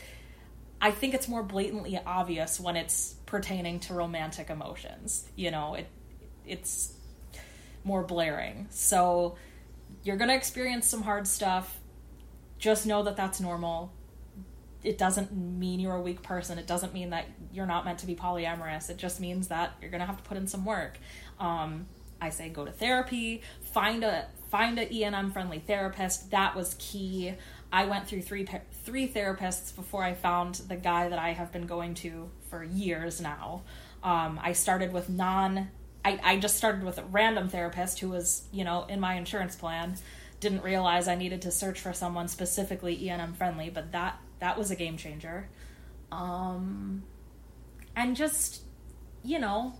I 0.81 0.91
think 0.91 1.13
it's 1.13 1.27
more 1.27 1.43
blatantly 1.43 1.99
obvious 2.05 2.59
when 2.59 2.75
it's 2.75 3.15
pertaining 3.25 3.79
to 3.81 3.93
romantic 3.93 4.49
emotions. 4.49 5.27
You 5.35 5.51
know, 5.51 5.75
it 5.75 5.87
it's 6.45 6.93
more 7.83 8.03
blaring. 8.03 8.67
So 8.69 9.35
you're 10.03 10.17
going 10.17 10.29
to 10.29 10.35
experience 10.35 10.87
some 10.87 11.01
hard 11.01 11.27
stuff. 11.27 11.79
Just 12.57 12.85
know 12.85 13.03
that 13.03 13.15
that's 13.15 13.39
normal. 13.39 13.93
It 14.83 14.97
doesn't 14.97 15.35
mean 15.35 15.79
you're 15.79 15.95
a 15.95 16.01
weak 16.01 16.21
person. 16.21 16.57
It 16.57 16.67
doesn't 16.67 16.93
mean 16.93 17.09
that 17.09 17.25
you're 17.51 17.65
not 17.65 17.85
meant 17.85 17.99
to 17.99 18.05
be 18.05 18.15
polyamorous. 18.15 18.89
It 18.89 18.97
just 18.97 19.19
means 19.19 19.49
that 19.49 19.73
you're 19.81 19.91
going 19.91 19.99
to 19.99 20.05
have 20.07 20.17
to 20.17 20.23
put 20.23 20.37
in 20.37 20.47
some 20.47 20.65
work. 20.65 20.97
Um, 21.39 21.87
I 22.21 22.29
say 22.29 22.49
go 22.49 22.65
to 22.65 22.71
therapy, 22.71 23.41
find 23.61 24.03
a 24.03 24.27
find 24.49 24.79
a 24.79 24.85
ENM 24.85 25.31
friendly 25.31 25.59
therapist. 25.59 26.31
That 26.31 26.55
was 26.55 26.75
key. 26.79 27.33
I 27.71 27.85
went 27.85 28.07
through 28.07 28.23
three 28.23 28.47
three 28.83 29.07
therapists 29.07 29.75
before 29.75 30.03
I 30.03 30.13
found 30.13 30.55
the 30.55 30.75
guy 30.75 31.09
that 31.09 31.19
I 31.19 31.33
have 31.33 31.51
been 31.51 31.67
going 31.67 31.93
to 31.95 32.29
for 32.49 32.63
years 32.63 33.21
now. 33.21 33.63
Um, 34.03 34.39
I 34.41 34.53
started 34.53 34.91
with 34.91 35.09
non. 35.09 35.69
I, 36.03 36.19
I 36.23 36.37
just 36.37 36.55
started 36.55 36.83
with 36.83 36.97
a 36.97 37.03
random 37.03 37.49
therapist 37.49 37.99
who 37.99 38.09
was 38.09 38.47
you 38.51 38.63
know 38.63 38.85
in 38.89 38.99
my 38.99 39.15
insurance 39.15 39.55
plan. 39.55 39.95
Didn't 40.39 40.63
realize 40.63 41.07
I 41.07 41.15
needed 41.15 41.41
to 41.43 41.51
search 41.51 41.79
for 41.79 41.93
someone 41.93 42.27
specifically 42.27 42.97
ENM 42.97 43.35
friendly, 43.35 43.69
but 43.69 43.91
that 43.91 44.19
that 44.39 44.57
was 44.57 44.71
a 44.71 44.75
game 44.75 44.97
changer. 44.97 45.47
Um, 46.11 47.03
and 47.95 48.15
just 48.15 48.63
you 49.23 49.37
know 49.37 49.73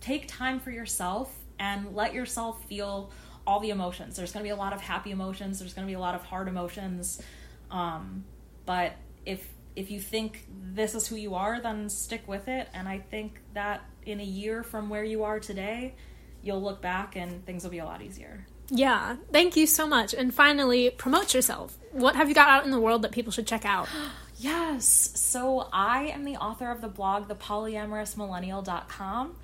take 0.00 0.26
time 0.26 0.60
for 0.60 0.70
yourself 0.70 1.34
and 1.58 1.94
let 1.94 2.12
yourself 2.12 2.64
feel 2.64 3.10
all 3.50 3.58
the 3.58 3.70
emotions. 3.70 4.14
There's 4.16 4.32
going 4.32 4.44
to 4.44 4.46
be 4.46 4.52
a 4.52 4.56
lot 4.56 4.72
of 4.72 4.80
happy 4.80 5.10
emotions. 5.10 5.58
There's 5.58 5.74
going 5.74 5.84
to 5.84 5.90
be 5.90 5.96
a 5.96 6.00
lot 6.00 6.14
of 6.14 6.22
hard 6.22 6.46
emotions. 6.46 7.20
Um, 7.68 8.24
but 8.64 8.92
if 9.26 9.44
if 9.74 9.90
you 9.90 9.98
think 9.98 10.46
this 10.72 10.94
is 10.94 11.08
who 11.08 11.16
you 11.16 11.34
are, 11.34 11.60
then 11.60 11.88
stick 11.88 12.28
with 12.28 12.46
it. 12.46 12.68
And 12.72 12.88
I 12.88 12.98
think 12.98 13.40
that 13.54 13.82
in 14.06 14.20
a 14.20 14.24
year 14.24 14.62
from 14.62 14.88
where 14.88 15.02
you 15.02 15.24
are 15.24 15.40
today, 15.40 15.96
you'll 16.42 16.62
look 16.62 16.80
back 16.80 17.16
and 17.16 17.44
things 17.44 17.64
will 17.64 17.72
be 17.72 17.78
a 17.78 17.84
lot 17.84 18.02
easier. 18.02 18.46
Yeah, 18.68 19.16
thank 19.32 19.56
you 19.56 19.66
so 19.66 19.84
much. 19.86 20.14
And 20.14 20.32
finally, 20.32 20.90
promote 20.90 21.34
yourself. 21.34 21.76
What 21.90 22.14
have 22.14 22.28
you 22.28 22.36
got 22.36 22.48
out 22.48 22.64
in 22.64 22.70
the 22.70 22.80
world 22.80 23.02
that 23.02 23.10
people 23.10 23.32
should 23.32 23.48
check 23.48 23.64
out? 23.64 23.88
Yes. 24.42 25.10
So 25.16 25.68
I 25.70 26.06
am 26.06 26.24
the 26.24 26.36
author 26.36 26.70
of 26.70 26.80
the 26.80 26.88
blog, 26.88 27.28
thepolyamorousmillennial.com, 27.28 29.36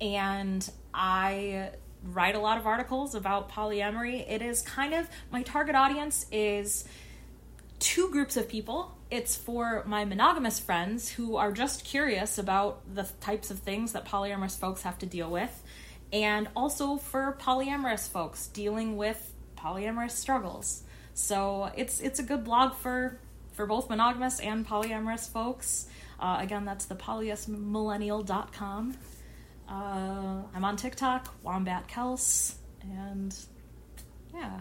and 0.00 0.70
I 0.94 1.70
write 2.04 2.34
a 2.34 2.38
lot 2.38 2.58
of 2.58 2.66
articles 2.66 3.14
about 3.14 3.50
polyamory. 3.50 4.24
It 4.28 4.42
is 4.42 4.62
kind 4.62 4.94
of 4.94 5.08
my 5.30 5.42
target 5.42 5.74
audience 5.74 6.26
is 6.30 6.84
two 7.78 8.10
groups 8.10 8.36
of 8.36 8.48
people. 8.48 8.96
It's 9.10 9.36
for 9.36 9.84
my 9.86 10.04
monogamous 10.04 10.58
friends 10.58 11.08
who 11.08 11.36
are 11.36 11.52
just 11.52 11.84
curious 11.84 12.38
about 12.38 12.82
the 12.94 13.04
types 13.20 13.50
of 13.50 13.60
things 13.60 13.92
that 13.92 14.04
polyamorous 14.04 14.58
folks 14.58 14.82
have 14.82 14.98
to 14.98 15.06
deal 15.06 15.30
with, 15.30 15.62
and 16.12 16.48
also 16.56 16.96
for 16.96 17.36
polyamorous 17.40 18.08
folks 18.08 18.48
dealing 18.48 18.96
with 18.96 19.32
polyamorous 19.56 20.12
struggles. 20.12 20.82
So 21.14 21.70
it's 21.76 22.00
it's 22.00 22.18
a 22.18 22.22
good 22.22 22.44
blog 22.44 22.74
for 22.74 23.18
for 23.52 23.66
both 23.66 23.88
monogamous 23.88 24.40
and 24.40 24.66
polyamorous 24.66 25.30
folks. 25.30 25.86
Uh, 26.18 26.38
again, 26.40 26.64
that's 26.64 26.86
the 26.86 26.94
polyamillennial.com. 26.94 28.96
Uh, 29.74 30.42
I'm 30.54 30.64
on 30.64 30.76
TikTok, 30.76 31.34
Wombat 31.42 31.88
Kels, 31.88 32.54
and 32.82 33.36
yeah. 34.32 34.60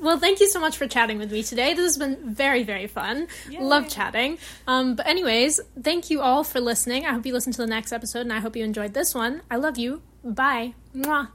Well, 0.00 0.18
thank 0.18 0.40
you 0.40 0.48
so 0.48 0.58
much 0.60 0.76
for 0.78 0.86
chatting 0.86 1.18
with 1.18 1.30
me 1.30 1.42
today. 1.42 1.74
This 1.74 1.84
has 1.84 1.98
been 1.98 2.34
very, 2.34 2.62
very 2.62 2.86
fun. 2.86 3.26
Yay. 3.50 3.60
Love 3.60 3.88
chatting. 3.88 4.38
Um, 4.66 4.94
but, 4.94 5.06
anyways, 5.06 5.60
thank 5.82 6.10
you 6.10 6.22
all 6.22 6.44
for 6.44 6.60
listening. 6.60 7.04
I 7.04 7.12
hope 7.12 7.26
you 7.26 7.32
listen 7.34 7.52
to 7.52 7.58
the 7.58 7.66
next 7.66 7.92
episode, 7.92 8.20
and 8.20 8.32
I 8.32 8.38
hope 8.38 8.56
you 8.56 8.64
enjoyed 8.64 8.94
this 8.94 9.14
one. 9.14 9.42
I 9.50 9.56
love 9.56 9.76
you. 9.76 10.00
Bye. 10.22 10.74
Mwah. 10.96 11.28